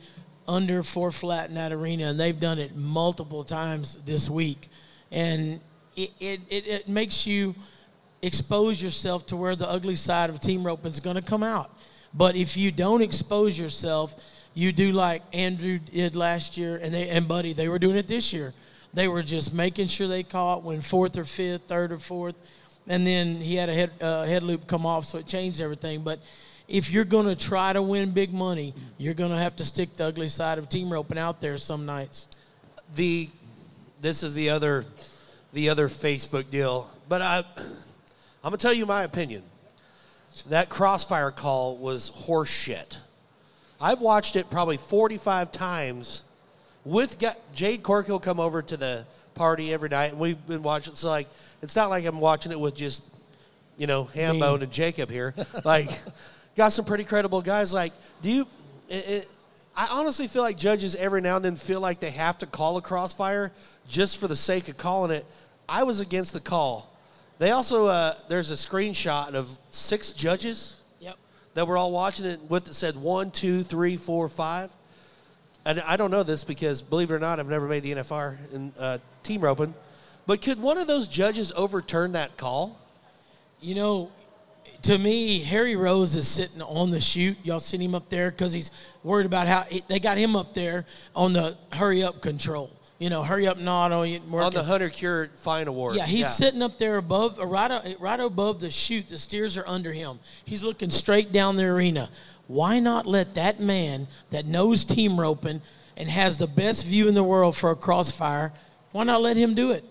[0.47, 4.69] under four flat in that arena, and they've done it multiple times this week,
[5.11, 5.59] and
[5.95, 7.55] it, it, it, it makes you
[8.21, 11.69] expose yourself to where the ugly side of team roping is going to come out.
[12.13, 14.15] But if you don't expose yourself,
[14.53, 18.07] you do like Andrew did last year, and they and Buddy, they were doing it
[18.07, 18.53] this year.
[18.93, 22.35] They were just making sure they caught when fourth or fifth, third or fourth,
[22.87, 26.01] and then he had a head uh, head loop come off, so it changed everything.
[26.01, 26.19] But
[26.67, 29.95] if you're going to try to win big money, you're going to have to stick
[29.95, 32.27] the ugly side of team roping out there some nights.
[32.95, 33.29] The,
[34.01, 34.85] this is the other,
[35.53, 36.89] the other Facebook deal.
[37.09, 37.43] But I,
[38.43, 39.43] I'm gonna tell you my opinion.
[40.49, 42.97] That crossfire call was horseshit.
[43.79, 46.23] I've watched it probably 45 times.
[46.87, 50.95] With Ga- Jade Corkill come over to the party every night, and we've been watching.
[50.95, 51.27] So like,
[51.61, 53.03] it's not like I'm watching it with just,
[53.77, 55.35] you know, Hambone and Jacob here.
[55.65, 55.89] Like,
[56.55, 57.73] got some pretty credible guys.
[57.73, 58.47] Like, do you?
[58.87, 59.27] It, it,
[59.75, 62.77] I honestly feel like judges every now and then feel like they have to call
[62.77, 63.51] a crossfire
[63.89, 65.25] just for the sake of calling it.
[65.67, 66.89] I was against the call.
[67.37, 71.17] They also uh, there's a screenshot of six judges Yep.
[71.55, 74.69] that were all watching it with it said one, two, three, four, five.
[75.67, 78.37] And I don't know this because, believe it or not, I've never made the NFR
[78.53, 79.73] in uh, team roping.
[80.25, 82.79] But could one of those judges overturn that call?
[83.59, 84.11] You know,
[84.83, 87.35] to me, Harry Rose is sitting on the chute.
[87.43, 88.71] Y'all seen him up there because he's
[89.03, 92.71] worried about how they got him up there on the hurry up control.
[92.97, 94.21] You know, hurry up, not on.
[94.33, 95.97] On the Hunter Cure Fine Award.
[95.97, 99.09] Yeah, he's sitting up there above, right, right above the chute.
[99.09, 100.17] The steers are under him.
[100.45, 102.09] He's looking straight down the arena.
[102.47, 105.61] Why not let that man that knows team roping
[105.95, 108.53] and has the best view in the world for a crossfire?
[108.91, 109.83] Why not let him do it?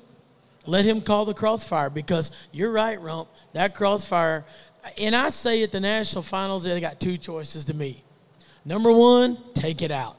[0.65, 3.29] Let him call the crossfire because you're right, Rump.
[3.53, 4.45] That crossfire,
[4.99, 8.03] and I say at the national finals, they got two choices to me.
[8.65, 10.17] Number one, take it out.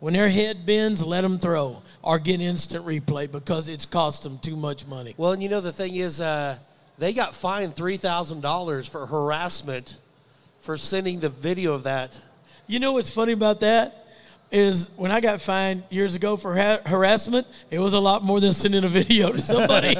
[0.00, 4.38] When their head bends, let them throw or get instant replay because it's cost them
[4.38, 5.14] too much money.
[5.16, 6.58] Well, and you know the thing is, uh,
[6.98, 9.96] they got fined three thousand dollars for harassment
[10.64, 12.18] for sending the video of that.
[12.66, 14.00] You know what's funny about that?
[14.50, 18.40] is when I got fined years ago for ha- harassment, it was a lot more
[18.40, 19.96] than sending a video to somebody.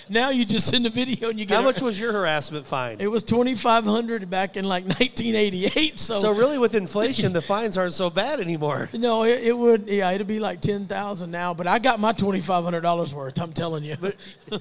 [0.08, 1.54] now you just send a video and you get.
[1.54, 2.96] How much was your harassment fine?
[2.98, 6.00] It was twenty five hundred back in like nineteen eighty eight.
[6.00, 8.88] So so really, with inflation, the fines aren't so bad anymore.
[9.00, 9.88] No, it, it would.
[9.88, 11.54] Yeah, it'd be like ten thousand now.
[11.54, 13.40] But I got my twenty five hundred dollars worth.
[13.40, 13.96] I'm telling you.
[14.00, 14.16] But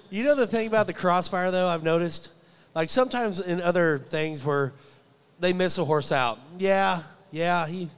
[0.09, 2.29] you know the thing about the crossfire, though, I've noticed,
[2.75, 4.71] like sometimes in other things where
[5.39, 6.39] they miss a horse out.
[6.57, 7.89] Yeah, yeah, he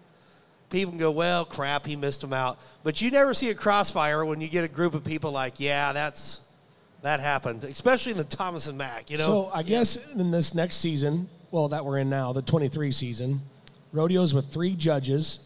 [0.70, 2.58] people can go, well, crap, he missed him out.
[2.84, 5.94] But you never see a crossfire when you get a group of people like, yeah,
[5.94, 6.42] that's
[7.04, 9.10] that happened, especially in the Thomas and Mack.
[9.10, 9.26] You know.
[9.26, 13.42] So I guess in this next season, well, that we're in now, the 23 season,
[13.92, 15.40] rodeos with three judges.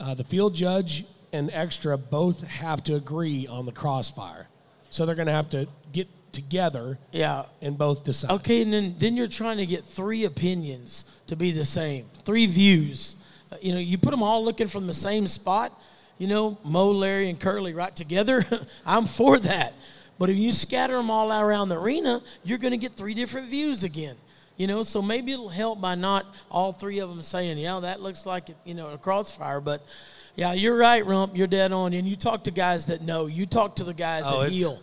[0.00, 4.48] Uh, the field judge and extra both have to agree on the crossfire.
[4.90, 7.44] So they're going to have to get together yeah.
[7.60, 8.30] and both decide.
[8.32, 12.46] Okay, and then, then you're trying to get three opinions to be the same, three
[12.46, 13.16] views.
[13.50, 15.72] Uh, you know, you put them all looking from the same spot,
[16.18, 18.44] you know, Moe, Larry, and Curly right together.
[18.86, 19.72] I'm for that.
[20.18, 23.48] But if you scatter them all around the arena, you're going to get three different
[23.48, 24.16] views again.
[24.56, 28.02] You know, so maybe it'll help by not all three of them saying, "Yeah, that
[28.02, 29.60] looks like it," you know, a crossfire.
[29.60, 29.86] But
[30.34, 31.36] yeah, you're right, Rump.
[31.36, 31.92] You're dead on.
[31.92, 33.26] And you talk to guys that know.
[33.26, 34.80] You talk to the guys oh, that heal.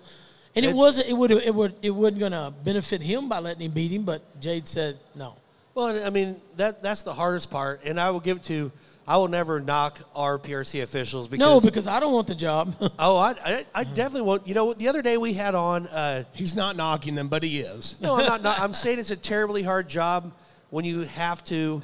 [0.55, 1.09] And it wasn't.
[1.09, 1.31] It would.
[1.31, 1.75] It would.
[1.81, 4.03] It wasn't going to benefit him by letting him beat him.
[4.03, 5.35] But Jade said no.
[5.73, 8.71] Well, I mean that that's the hardest part, and I will give it to.
[9.07, 12.73] I will never knock our PRC officials because no, because I don't want the job.
[12.99, 14.47] oh, I, I, I definitely want.
[14.47, 15.87] You know, the other day we had on.
[15.87, 17.97] Uh, He's not knocking them, but he is.
[18.01, 18.59] no, I'm not, not.
[18.59, 20.31] I'm saying it's a terribly hard job
[20.69, 21.81] when you have to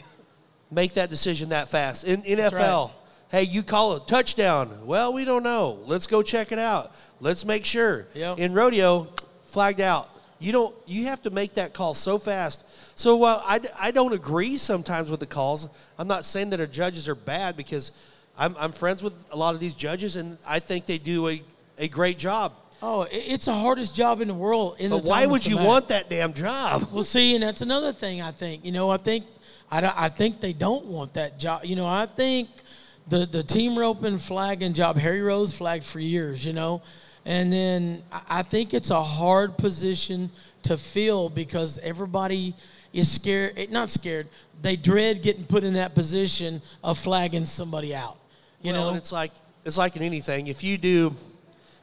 [0.72, 2.06] make that decision that fast.
[2.06, 2.96] In NFL, right.
[3.32, 4.86] Hey, you call a touchdown.
[4.86, 5.80] Well, we don't know.
[5.86, 6.94] Let's go check it out.
[7.20, 8.08] Let's make sure.
[8.14, 8.40] Yep.
[8.40, 9.08] In rodeo,
[9.46, 10.10] flagged out.
[10.40, 10.76] You don't.
[10.88, 12.66] You have to make that call so fast.
[12.98, 16.68] So while I, I don't agree sometimes with the calls, I'm not saying that our
[16.68, 17.92] judges are bad because
[18.38, 21.42] I'm, I'm friends with a lot of these judges and I think they do a,
[21.78, 22.54] a great job.
[22.84, 24.78] Oh, it's the hardest job in the world.
[24.80, 26.88] In but the why would you want that damn job?
[26.92, 28.24] Well, see, and that's another thing.
[28.24, 28.90] I think you know.
[28.90, 29.26] I think
[29.70, 31.64] I, I think they don't want that job.
[31.64, 32.50] You know, I think
[33.12, 34.98] the the team roping flagging job.
[34.98, 36.44] Harry Rose flagged for years.
[36.44, 36.82] You know,
[37.26, 40.32] and then I think it's a hard position
[40.64, 42.56] to fill because everybody
[42.94, 44.28] is scared, eh, not scared,
[44.62, 48.18] they dread getting put in that position of flagging somebody out.
[48.62, 49.32] You well, know, it's like
[49.66, 50.48] it's like in anything.
[50.48, 51.14] If you do,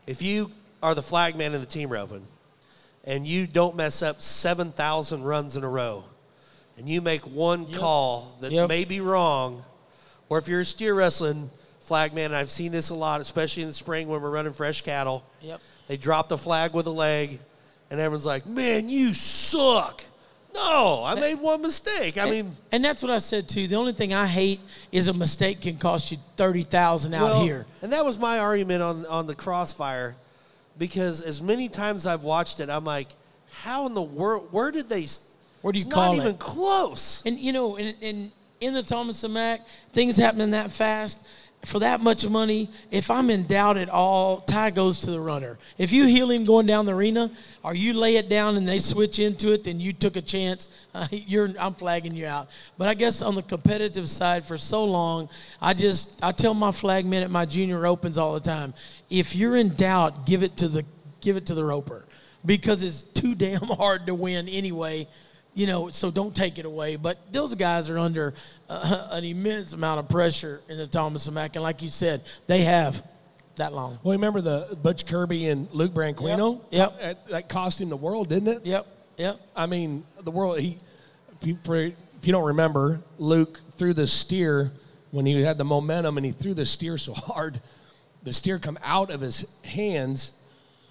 [0.07, 0.51] if you
[0.83, 2.24] are the flag man in the team roping,
[3.05, 6.05] and you don't mess up seven thousand runs in a row,
[6.79, 7.79] and you make one yep.
[7.79, 8.68] call that yep.
[8.68, 9.64] may be wrong,
[10.29, 11.51] or if you're a steer wrestling
[11.81, 14.83] flag man, I've seen this a lot, especially in the spring when we're running fresh
[14.83, 15.24] cattle.
[15.41, 15.61] Yep.
[15.87, 17.39] They drop the flag with a leg,
[17.91, 20.03] and everyone's like, "Man, you suck."
[20.55, 22.18] No, I made one mistake.
[22.18, 23.68] I and, mean, and that's what I said too.
[23.68, 24.61] The only thing I hate
[24.93, 27.66] is a mistake can cost you thirty thousand out well, here.
[27.81, 30.16] And that was my argument on on the crossfire,
[30.76, 33.09] because as many times I've watched it, I'm like,
[33.51, 34.49] how in the world?
[34.51, 35.07] Where did they?
[35.62, 36.22] Where do you it's call not it?
[36.22, 37.22] even close.
[37.24, 41.18] And you know, and, and in the Thomas and Mack, things happening that fast
[41.64, 45.59] for that much money, if I'm in doubt at all, tie goes to the runner.
[45.76, 47.30] If you heal him going down the arena,
[47.64, 50.68] or you lay it down and they switch into it, then you took a chance.
[50.94, 52.48] Uh, you're, I'm flagging you out.
[52.76, 55.28] But I guess on the competitive side, for so long,
[55.61, 58.72] I just I tell my flag men at my junior opens all the time:
[59.11, 60.84] if you're in doubt, give it to the
[61.20, 62.04] give it to the roper,
[62.46, 65.09] because it's too damn hard to win anyway
[65.55, 66.96] you know, so don't take it away.
[66.96, 68.34] But those guys are under
[68.68, 72.22] uh, an immense amount of pressure in the Thomas and Mack, and like you said,
[72.46, 73.03] they have
[73.57, 73.99] that long.
[74.03, 76.61] Well, remember the Butch Kirby and Luke Branquinho?
[76.70, 76.96] Yep.
[77.01, 77.28] yep.
[77.28, 78.66] That cost him the world, didn't it?
[78.66, 78.86] Yep.
[79.16, 79.40] Yep.
[79.55, 80.61] I mean, the world.
[80.61, 80.78] He,
[81.40, 84.72] if you, for, if you don't remember, Luke threw the steer
[85.11, 87.61] when he had the momentum, and he threw the steer so hard,
[88.22, 90.32] the steer come out of his hands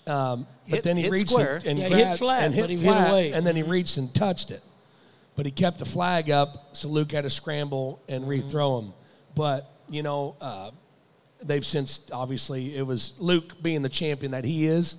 [0.08, 1.58] Um, but Hit- then he hit reached square.
[1.58, 3.32] and, and Yeah, he hit grabbed- flat, and hit but he hit flat, away.
[3.34, 4.62] and then he reached and touched it.
[5.36, 8.48] But he kept the flag up, so Luke had to scramble and Mm-hmm.
[8.50, 8.94] rethrow him.
[9.36, 10.72] But you know, uh,
[11.44, 14.98] they've since obviously it was Luke being the champion that he is,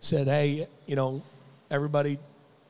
[0.00, 1.22] said, "Hey, you know,
[1.70, 2.18] everybody."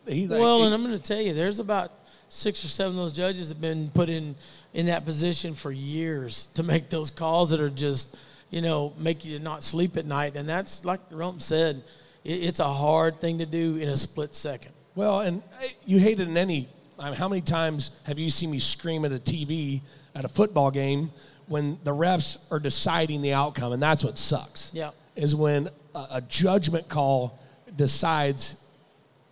[0.06, 1.92] He, like, Well, he- and I'm going to tell you, there's about
[2.30, 4.34] six or seven of those judges have been put in
[4.72, 8.14] in that position for years to make those calls that are just,
[8.50, 10.36] you know, make you not sleep at night.
[10.36, 11.82] And that's like Rump said,
[12.24, 14.72] it, it's a hard thing to do in a split second.
[14.94, 16.68] Well, and uh, you hate it in any.
[16.98, 19.82] I mean, how many times have you seen me scream at a TV
[20.14, 21.10] at a football game
[21.48, 24.70] when the refs are deciding the outcome, and that's what sucks.
[24.74, 24.90] Yeah.
[25.16, 27.38] is when a, a judgment call
[27.74, 28.56] decides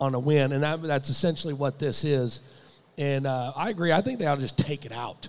[0.00, 2.40] on a win, and that, that's essentially what this is.
[2.98, 3.92] And uh, I agree.
[3.92, 5.28] I think they ought to just take it out.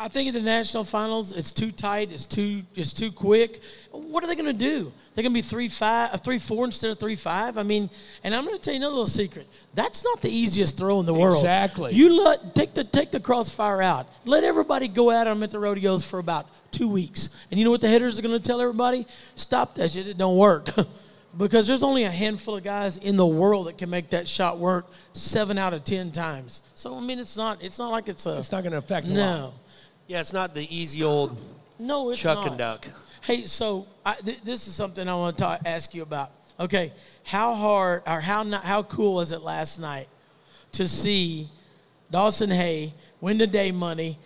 [0.00, 2.10] I think at the national finals, it's too tight.
[2.10, 3.60] It's too it's too quick.
[3.90, 4.94] What are they going to do?
[5.12, 7.58] They're going to be three five, uh, three four instead of three five.
[7.58, 7.90] I mean,
[8.24, 9.46] and I'm going to tell you another little secret.
[9.74, 11.34] That's not the easiest throw in the world.
[11.34, 11.92] Exactly.
[11.92, 14.08] You let take the take the crossfire out.
[14.24, 17.70] Let everybody go at them at the rodeos for about two weeks, and you know
[17.70, 19.06] what the hitters are going to tell everybody?
[19.34, 20.08] Stop that shit.
[20.08, 20.70] It don't work.
[21.38, 24.58] Because there's only a handful of guys in the world that can make that shot
[24.58, 26.64] work seven out of ten times.
[26.74, 29.08] So I mean, it's not it's not like it's a It's not going to affect
[29.08, 29.54] a lot.
[30.10, 31.38] Yeah, it's not the easy old
[31.78, 32.48] No, it's chuck not.
[32.48, 32.84] and duck.
[33.22, 36.30] Hey, so I, th- this is something I want to ta- ask you about.
[36.58, 36.92] Okay,
[37.22, 40.08] how hard or how not, how cool was it last night
[40.72, 41.48] to see
[42.10, 44.18] Dawson Hay win the day money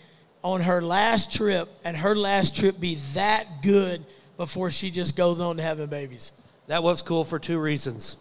[0.42, 4.02] on her last trip and her last trip be that good
[4.38, 6.32] before she just goes on to having babies?
[6.68, 8.16] That was cool for two reasons.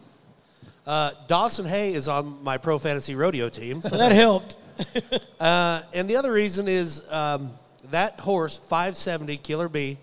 [0.85, 3.81] Uh, Dawson Hay is on my pro fantasy rodeo team.
[3.89, 4.57] So that helped.
[5.39, 7.49] Uh, and the other reason is um,
[7.91, 9.97] that horse, 570 Killer Bee.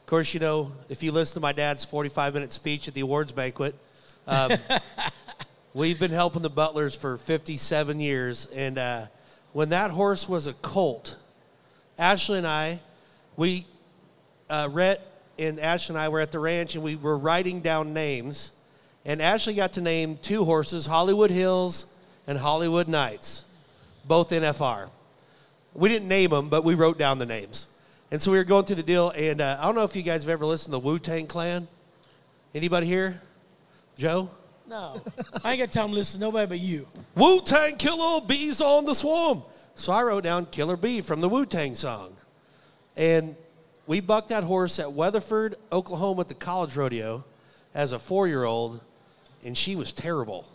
[0.00, 3.02] Of course, you know, if you listen to my dad's 45 minute speech at the
[3.02, 3.74] awards banquet,
[4.26, 4.52] um,
[5.74, 8.46] we've been helping the Butlers for 57 years.
[8.46, 9.06] And uh,
[9.52, 11.18] when that horse was a colt,
[11.98, 12.80] Ashley and I,
[13.36, 13.66] we,
[14.48, 15.02] uh, Rhett
[15.38, 18.52] and Ashley and I were at the ranch and we were writing down names.
[19.04, 21.86] And Ashley got to name two horses Hollywood Hills
[22.26, 23.44] and Hollywood Nights
[24.06, 24.90] both NFR.
[25.74, 27.68] We didn't name them, but we wrote down the names.
[28.10, 30.02] And so we were going through the deal, and uh, I don't know if you
[30.02, 31.66] guys have ever listened to the Wu Tang Clan.
[32.54, 33.20] Anybody here?
[33.98, 34.30] Joe?
[34.68, 35.00] No,
[35.44, 36.88] I ain't got time to listen to nobody but you.
[37.14, 39.42] Wu Tang Killer Bees on the Swarm.
[39.74, 42.16] So I wrote down Killer Bee from the Wu Tang song.
[42.96, 43.36] And
[43.86, 47.24] we bucked that horse at Weatherford, Oklahoma at the college rodeo
[47.74, 48.80] as a four year old,
[49.44, 50.48] and she was terrible.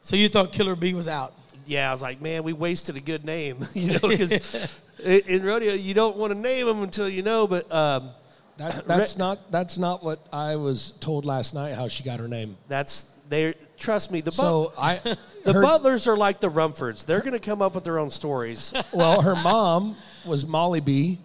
[0.00, 1.34] So you thought Killer Bee was out?
[1.66, 5.72] Yeah, I was like, man, we wasted a good name, you know, because in rodeo
[5.74, 7.46] you don't want to name them until you know.
[7.46, 8.10] But um,
[8.58, 11.72] That, that's not that's not what I was told last night.
[11.74, 12.56] How she got her name.
[12.68, 13.54] that's they.
[13.78, 17.04] Trust me, the So I but, the heard- Butlers are like the Rumfords.
[17.06, 18.72] They're going to come up with their own stories.
[18.92, 19.96] Well, her mom
[20.26, 21.18] was Molly B,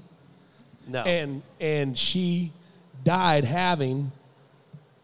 [0.88, 2.54] No, and and she
[3.04, 4.12] died having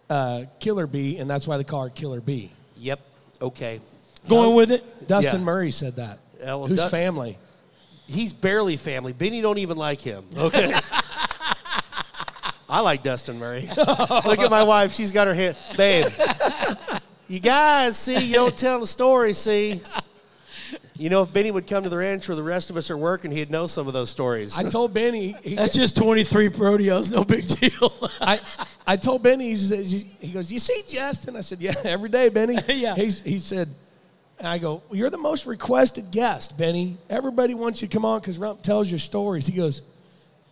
[0.10, 2.52] uh, Killer B, and that's why they call her Killer B.
[2.78, 3.02] yep,
[3.42, 3.82] okay.
[4.28, 5.08] Going with it?
[5.08, 5.46] Dustin Yeah.
[5.46, 6.20] Murray said that.
[6.40, 7.38] Yeah, well, Whose Du- family?
[8.08, 9.14] He's barely family.
[9.14, 10.26] Benny don't even like him.
[10.38, 10.74] Okay.
[12.70, 13.68] I like Dustin Murray.
[13.78, 14.94] Look at my wife.
[14.94, 15.56] She's got her hand.
[15.78, 16.12] Babe,
[17.28, 19.82] you guys, see, you don't tell the story, see.
[20.96, 22.98] You know, if Benny would come to the ranch where the rest of us are
[22.98, 24.58] working, he'd know some of those stories.
[24.58, 25.36] I told Benny.
[25.44, 27.94] He, That's just 23 rodeos, no big deal.
[28.22, 28.40] I,
[28.88, 29.50] I told Benny.
[29.50, 32.96] He, says, he goes, "You see Justin?" I said, "Yeah, every day, Benny." Yeah.
[32.96, 33.70] He's, he said,
[34.44, 36.98] and I go, well, "You're the most requested guest, Benny.
[37.10, 39.82] Everybody wants you to come on because Rump tells your stories." He goes,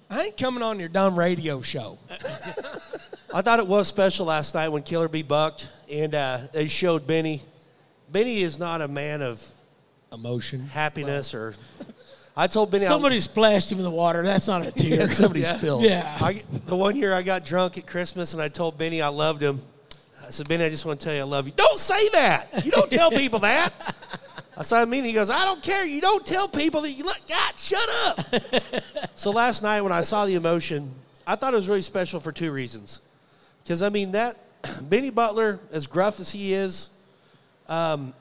[0.09, 1.97] "I ain't coming on your dumb radio show."
[3.33, 7.05] I thought it was special last night when Killer Bee bucked and uh, they showed
[7.07, 7.41] Benny.
[8.11, 9.45] Benny is not a man of
[10.11, 10.61] Emotion.
[10.61, 11.53] happiness or.
[12.35, 12.85] I told Benny.
[12.85, 14.23] I'll- Somebody splashed him in the water.
[14.23, 15.05] That's not a tear.
[15.07, 15.53] Somebody Yeah.
[15.53, 15.83] spilled.
[15.83, 16.17] yeah.
[16.21, 19.41] I, the one year I got drunk at Christmas and I told Benny I loved
[19.43, 19.61] him.
[20.25, 21.53] I said, Benny, I just want to tell you I love you.
[21.55, 22.65] Don't say that.
[22.65, 23.73] You don't tell people that.
[24.57, 25.85] I said, I mean, he goes, I don't care.
[25.85, 28.43] You don't tell people that you look, God, shut up.
[29.15, 30.91] so last night when I saw the emotion,
[31.25, 33.01] I thought it was really special for two reasons.
[33.63, 34.35] Because, I mean, that
[34.83, 36.89] Benny Butler, as gruff as he is,
[37.67, 38.13] um,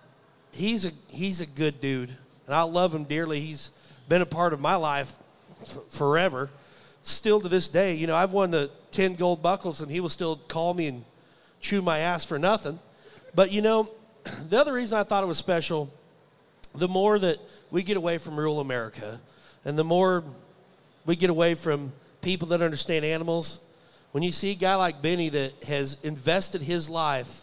[0.52, 2.10] he's, a, he's a good dude.
[2.46, 3.40] And I love him dearly.
[3.40, 3.70] He's
[4.08, 5.12] been a part of my life
[5.62, 6.50] f- forever
[7.02, 10.08] still to this day, you know, I've won the 10 gold buckles and he will
[10.08, 11.04] still call me and
[11.60, 12.78] chew my ass for nothing.
[13.34, 13.90] But, you know,
[14.48, 15.92] the other reason I thought it was special,
[16.74, 17.38] the more that
[17.70, 19.20] we get away from rural America
[19.64, 20.24] and the more
[21.06, 21.92] we get away from
[22.22, 23.60] people that understand animals,
[24.12, 27.42] when you see a guy like Benny that has invested his life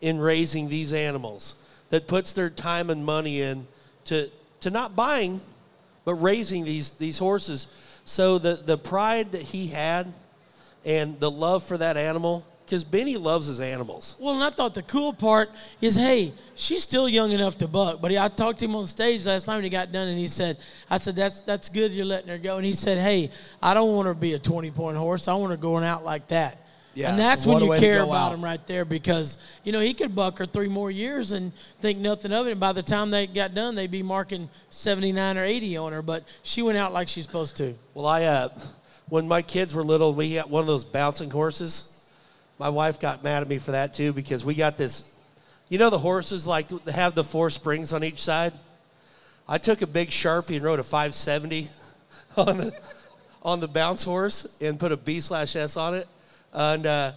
[0.00, 1.56] in raising these animals,
[1.90, 3.66] that puts their time and money in
[4.06, 5.40] to, to not buying,
[6.04, 7.68] but raising these, these horses.
[8.04, 10.12] So the, the pride that he had
[10.84, 14.16] and the love for that animal, because Benny loves his animals.
[14.18, 15.50] Well, and I thought the cool part
[15.80, 18.00] is, hey, she's still young enough to buck.
[18.02, 20.18] But he, I talked to him on stage last time when he got done, and
[20.18, 20.58] he said,
[20.90, 22.56] I said, that's that's good you're letting her go.
[22.56, 23.30] And he said, hey,
[23.62, 25.28] I don't want her to be a 20 point horse.
[25.28, 26.60] I want her going out like that.
[26.92, 27.10] Yeah.
[27.10, 28.34] And that's when you care about out.
[28.34, 31.98] him right there because, you know, he could buck her three more years and think
[31.98, 32.52] nothing of it.
[32.52, 36.00] And by the time they got done, they'd be marking 79 or 80 on her.
[36.00, 37.74] But she went out like she's supposed to.
[37.92, 38.48] Well, I uh,
[39.08, 41.95] when my kids were little, we had one of those bouncing horses.
[42.58, 45.12] My wife got mad at me for that too because we got this.
[45.68, 48.52] You know the horses like that have the four springs on each side.
[49.48, 51.68] I took a big sharpie and wrote a 570
[52.36, 52.72] on the
[53.42, 56.06] on the bounce horse and put a B slash S on it.
[56.52, 57.12] And uh,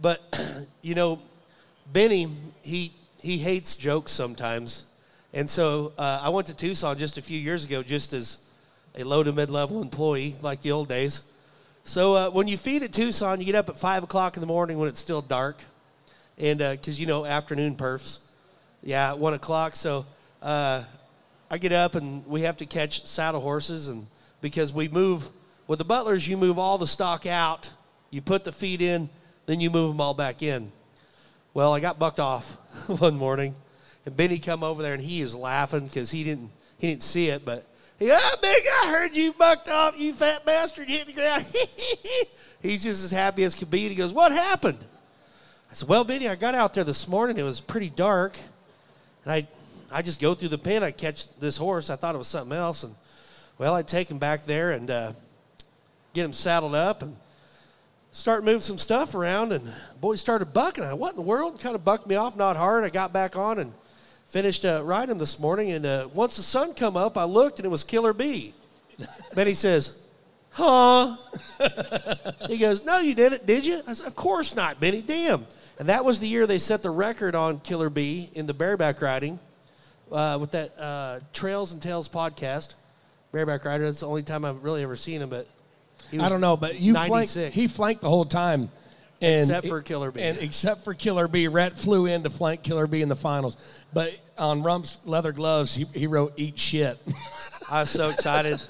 [0.00, 0.20] but
[0.82, 1.20] you know,
[1.92, 2.28] Benny
[2.62, 4.86] he he hates jokes sometimes,
[5.32, 8.38] and so uh, I went to Tucson just a few years ago just as
[8.96, 11.22] a low to mid level employee like the old days.
[11.86, 14.46] So uh, when you feed at Tucson, you get up at five o'clock in the
[14.46, 15.62] morning when it's still dark,
[16.38, 18.20] and because you know afternoon perfs,
[18.82, 19.76] yeah, at one o'clock.
[19.76, 20.06] So
[20.40, 20.82] uh,
[21.50, 24.06] I get up and we have to catch saddle horses, and
[24.40, 25.28] because we move
[25.66, 27.70] with the butlers, you move all the stock out,
[28.10, 29.10] you put the feed in,
[29.44, 30.72] then you move them all back in.
[31.52, 32.56] Well, I got bucked off
[32.98, 33.54] one morning,
[34.06, 37.28] and Benny come over there and he is laughing because he didn't he didn't see
[37.28, 37.66] it, but
[38.04, 41.42] he, oh, big, I heard you bucked off, you fat bastard, hit the ground.
[42.60, 43.84] He's just as happy as could be.
[43.84, 44.76] And he goes, What happened?
[45.70, 47.38] I said, Well, Benny, I got out there this morning.
[47.38, 48.36] It was pretty dark.
[49.24, 49.48] And I,
[49.90, 50.84] I just go through the pen.
[50.84, 51.88] I catch this horse.
[51.88, 52.84] I thought it was something else.
[52.84, 52.94] And,
[53.56, 55.12] well, I take him back there and uh,
[56.12, 57.16] get him saddled up and
[58.12, 59.52] start moving some stuff around.
[59.52, 60.84] And boy, started bucking.
[60.84, 61.58] I, what in the world?
[61.58, 62.84] Kind of bucked me off, not hard.
[62.84, 63.72] I got back on and
[64.34, 65.70] finished uh, riding this morning.
[65.70, 68.52] And uh, once the sun come up, I looked and it was Killer B.
[69.36, 69.96] Benny says,
[70.50, 71.16] Huh?
[72.48, 73.80] he goes, No, you didn't, did you?
[73.86, 75.02] I said, Of course not, Benny.
[75.02, 75.46] Damn.
[75.78, 79.00] And that was the year they set the record on Killer B in the bareback
[79.00, 79.38] riding
[80.10, 82.74] uh, with that uh, Trails and Tales podcast.
[83.30, 83.84] Bareback rider.
[83.84, 85.46] That's the only time I've really ever seen him, but
[86.10, 88.68] he was I don't know, but you flanked, he flanked the whole time.
[89.20, 90.22] And Except for Killer B.
[90.22, 91.46] And except for Killer B.
[91.48, 93.56] Rhett flew in to flank Killer B in the finals.
[93.92, 96.98] But on Rump's leather gloves, he, he wrote, eat shit.
[97.70, 98.60] I was so excited.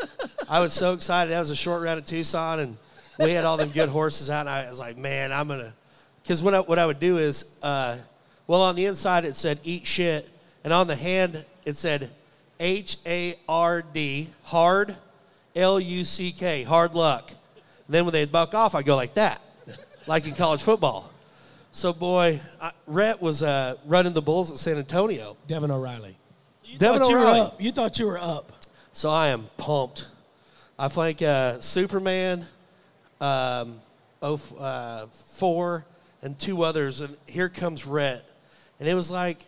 [0.48, 1.30] I was so excited.
[1.30, 2.76] That was a short round at Tucson, and
[3.18, 4.40] we had all them good horses out.
[4.40, 5.72] And I was like, man, I'm gonna.
[6.22, 7.96] Because what I, what I would do is, uh,
[8.46, 10.28] well, on the inside it said "eat shit,"
[10.62, 12.10] and on the hand it said
[12.60, 14.94] H A R D, hard,
[15.56, 17.30] L U C K, hard luck.
[17.88, 19.40] then when they'd buck off, I'd go like that,
[20.06, 21.10] like in college football.
[21.74, 25.36] So boy, I, Rhett was uh, running the Bulls at San Antonio.
[25.48, 26.16] Devin O'Reilly.
[26.64, 27.40] You Devin thought you were O'Reilly.
[27.40, 27.60] up.
[27.60, 28.52] You thought you were up.
[28.92, 30.08] So I am pumped.
[30.78, 32.46] I think uh, Superman,
[33.20, 33.80] um,
[34.22, 35.84] oh, uh, four,
[36.22, 38.22] and two others, and here comes Rhett.
[38.78, 39.38] And it was like,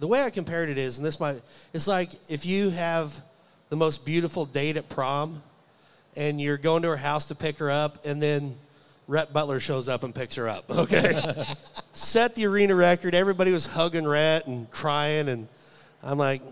[0.00, 1.40] the way I compared it is, and this might,
[1.72, 3.14] it's like if you have
[3.68, 5.40] the most beautiful date at prom,
[6.16, 8.56] and you're going to her house to pick her up, and then
[9.10, 10.64] Rhett Butler shows up and picks her up.
[10.70, 11.44] Okay,
[11.92, 13.14] set the arena record.
[13.14, 15.48] Everybody was hugging Rhett and crying, and
[16.02, 16.42] I'm like,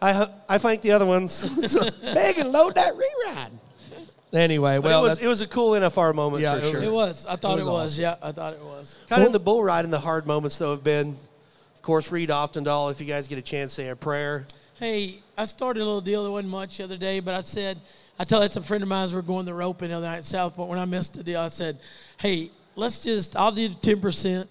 [0.00, 1.74] I hu- I flanked the other ones.
[2.02, 3.50] Megan, load that reride.
[4.32, 6.82] Anyway, But well, it was it was a cool NFR moment Yeah, for it sure.
[6.82, 7.26] It was.
[7.26, 7.92] I thought It it was was.
[7.92, 8.02] awesome.
[8.02, 8.98] Yeah, I thought it was.
[9.08, 11.16] Kind of in the bull ride and the hard moments though have been,
[11.74, 12.90] of course, Reed Oftendall.
[12.90, 14.46] If you guys get a chance, say a prayer.
[14.74, 17.78] Hey, I started a little deal that wasn't much the other day, but I said,
[18.18, 20.06] I told that's a friend of mine as we we're going the roping the other
[20.06, 20.68] night at Southport.
[20.68, 21.78] When I missed the deal, I said,
[22.16, 24.48] hey, let's just, I'll do 10%.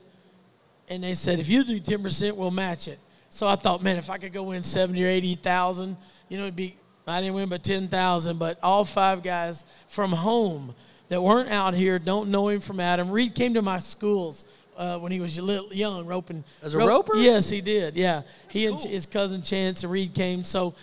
[0.88, 3.00] And they said, if you do 10%, we'll match it.
[3.32, 5.98] So I thought, man, if I could go win 70 or 80,000,
[6.30, 8.38] you know, it'd be, I didn't win but 10,000.
[8.38, 10.76] But all five guys from home
[11.10, 13.10] that weren't out here don't know him from Adam.
[13.10, 14.46] Reed came to my schools
[14.78, 16.44] uh, when he was a little young, roping.
[16.62, 17.18] As a rope- roper?
[17.18, 17.96] Yes, he did.
[17.96, 18.22] Yeah.
[18.50, 20.44] he and his cousin Chance and Reed came.
[20.44, 20.76] So,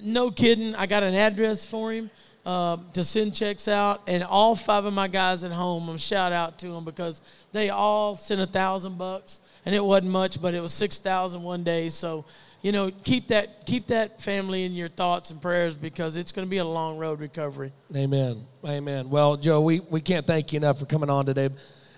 [0.00, 0.74] no kidding.
[0.74, 2.10] I got an address for him
[2.46, 6.32] um, to send checks out, and all five of my guys at home, I'm shout
[6.32, 7.20] out to them because
[7.52, 11.42] they all sent a thousand bucks, and it wasn't much, but it was six thousand
[11.42, 11.88] one day.
[11.90, 12.24] So,
[12.62, 16.46] you know, keep that keep that family in your thoughts and prayers because it's going
[16.46, 17.72] to be a long road recovery.
[17.94, 18.46] Amen.
[18.64, 19.10] Amen.
[19.10, 21.50] Well, Joe, we, we can't thank you enough for coming on today.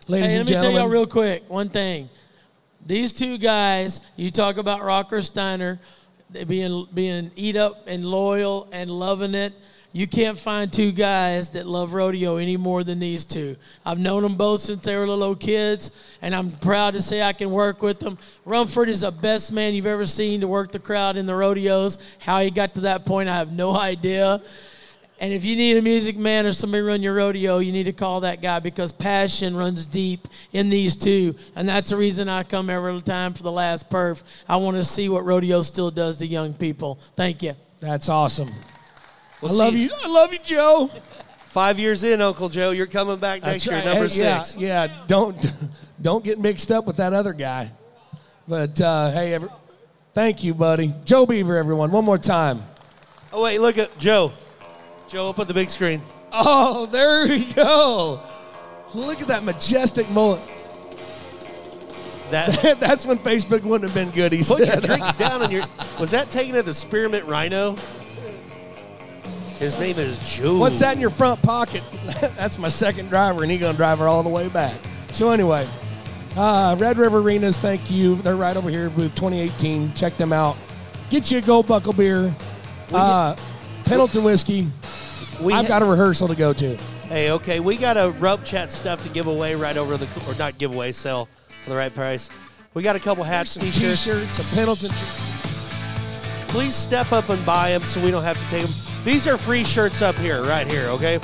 [0.09, 0.48] Ladies Hey, and gentlemen.
[0.48, 2.09] let me tell y'all real quick one thing.
[2.84, 5.78] These two guys, you talk about Rocker Steiner,
[6.47, 9.53] being being eat up and loyal and loving it.
[9.93, 13.57] You can't find two guys that love rodeo any more than these two.
[13.85, 15.91] I've known them both since they were little kids,
[16.22, 18.16] and I'm proud to say I can work with them.
[18.45, 21.99] Rumford is the best man you've ever seen to work the crowd in the rodeos.
[22.20, 24.41] How he got to that point, I have no idea.
[25.21, 27.93] And if you need a music man or somebody run your rodeo, you need to
[27.93, 31.37] call that guy because passion runs deep in these two.
[31.55, 34.23] And that's the reason I come every time for the last perf.
[34.49, 36.99] I want to see what rodeo still does to young people.
[37.16, 37.55] Thank you.
[37.81, 38.51] That's awesome.
[39.43, 39.91] We'll I love see you.
[40.03, 40.91] I love you, Joe.
[41.45, 44.57] Five years in, Uncle Joe, you're coming back next That's year, number Hey, yeah, six.
[44.57, 45.53] Yeah, don't
[46.01, 47.73] don't get mixed up with that other guy.
[48.49, 49.49] But uh, hey, every,
[50.14, 50.95] thank you, buddy.
[51.05, 52.62] Joe Beaver, everyone, one more time.
[53.33, 54.33] Oh wait, look at Joe.
[55.11, 56.00] Joe, up on the big screen.
[56.30, 58.22] Oh, there we go.
[58.94, 60.40] Look at that majestic mullet.
[62.30, 64.30] That That's when Facebook wouldn't have been good.
[64.30, 64.84] He put your said.
[64.84, 65.64] drinks down on your
[65.98, 67.74] was that taken at the Spearmint Rhino?
[69.58, 70.58] His name is Joe.
[70.58, 71.82] What's that in your front pocket?
[72.36, 74.76] That's my second driver, and he's gonna drive her all the way back.
[75.08, 75.66] So anyway,
[76.36, 78.14] uh, Red River Arenas, thank you.
[78.14, 79.92] They're right over here, booth 2018.
[79.94, 80.56] Check them out.
[81.11, 82.32] Get you a Gold Buckle beer,
[82.92, 83.34] uh,
[83.84, 84.68] Pendleton whiskey.
[85.43, 86.76] We I've ha- got a rehearsal to go to.
[87.09, 90.34] Hey, okay, we got a Rump Chat stuff to give away right over the or
[90.36, 91.28] not give away, sell
[91.64, 92.30] for the right price.
[92.74, 94.05] We got a couple hats, Some t-shirts.
[94.05, 94.91] t-shirts, some Pendleton.
[96.49, 98.72] Please step up and buy them so we don't have to take them.
[99.05, 101.16] These are free shirts up here, right here, okay?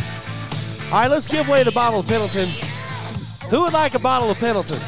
[0.87, 2.49] All right, let's give away the bottle of Pendleton.
[3.51, 4.79] Who would like a bottle of Pendleton?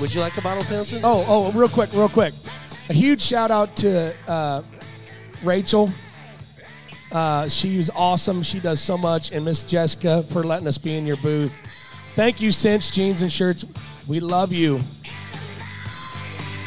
[0.00, 1.00] Would you like a bottle of Pendleton?
[1.04, 2.32] Oh, oh, real quick, real quick.
[2.88, 4.62] A huge shout out to uh,
[5.42, 5.90] Rachel.
[7.10, 8.42] Uh, she was awesome.
[8.42, 9.32] She does so much.
[9.32, 11.54] And Miss Jessica for letting us be in your booth.
[12.14, 13.64] Thank you, Cinch Jeans and Shirts.
[14.06, 14.80] We love you.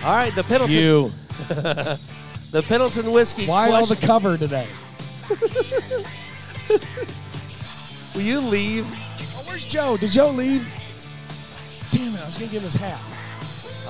[0.04, 1.12] All right, the Pendleton, You.
[2.52, 3.46] the Pendleton whiskey.
[3.46, 4.68] Why all the cover today?
[8.16, 8.86] Will you leave?
[8.88, 9.98] Oh, where's Joe?
[9.98, 10.62] Did Joe leave?
[11.92, 13.00] Damn it, I was going to give him his hat.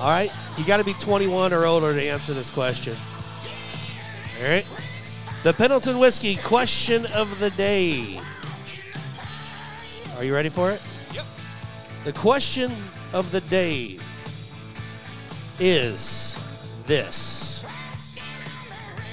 [0.00, 2.94] All right, you got to be 21 or older to answer this question.
[4.42, 4.66] All right,
[5.42, 8.20] the Pendleton whiskey question of the day.
[10.16, 10.82] Are you ready for it?
[11.14, 11.24] Yep.
[12.04, 12.70] The question
[13.12, 13.98] of the day
[15.58, 16.38] is
[16.86, 17.64] this.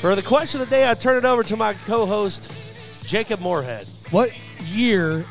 [0.01, 2.53] For the question of the day, I turn it over to my co-host
[3.05, 3.85] Jacob Moorhead.
[4.11, 4.31] What
[4.65, 5.25] year,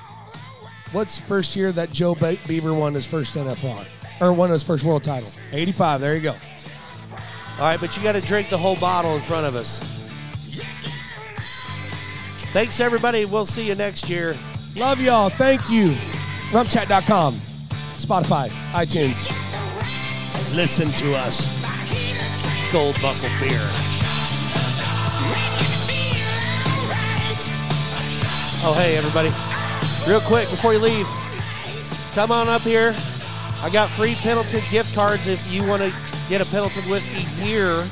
[0.93, 3.87] what's the first year that Joe Be- Beaver won his first NFR?
[4.21, 5.31] Or won his first world title?
[5.53, 6.01] 85.
[6.01, 6.33] There you go.
[6.33, 9.98] All right, but you got to drink the whole bottle in front of us.
[12.53, 13.25] Thanks, everybody.
[13.25, 14.35] We'll see you next year.
[14.77, 15.29] Love y'all.
[15.29, 15.89] Thank you.
[16.51, 19.29] Rumpchat.com, Spotify, iTunes.
[20.57, 21.59] Listen to us.
[22.73, 23.61] Gold Buckle Beer.
[28.65, 29.29] Oh, hey, everybody.
[30.11, 31.07] Real quick before you leave,
[32.15, 32.95] come on up here.
[33.63, 35.93] I got free Pendleton gift cards if you want to
[36.29, 37.85] get a Pendleton whiskey here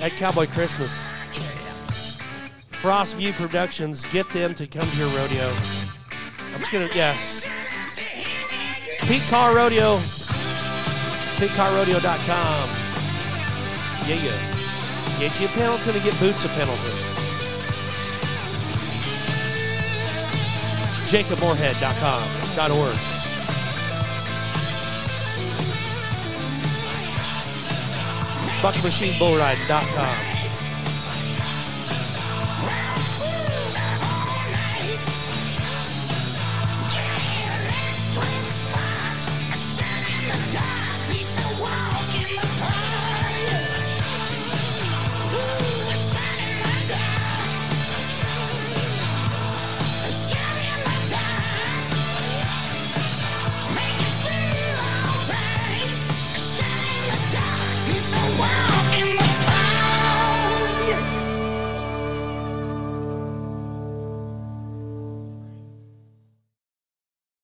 [0.00, 1.11] at Cowboy Christmas.
[2.82, 5.48] Frost View Productions, get them to come to your rodeo.
[6.52, 7.16] I'm just gonna, yeah.
[9.06, 9.98] Pete Carr Rodeo,
[11.38, 12.68] PeteCarRodeo.com.
[14.08, 15.20] Yeah, yeah.
[15.20, 16.90] Get you a Pendleton and get boots of Pendleton.
[21.06, 22.22] JacobMoorhead.com.
[22.76, 22.96] .org.
[28.60, 30.31] BucketMachineBullRiding.com.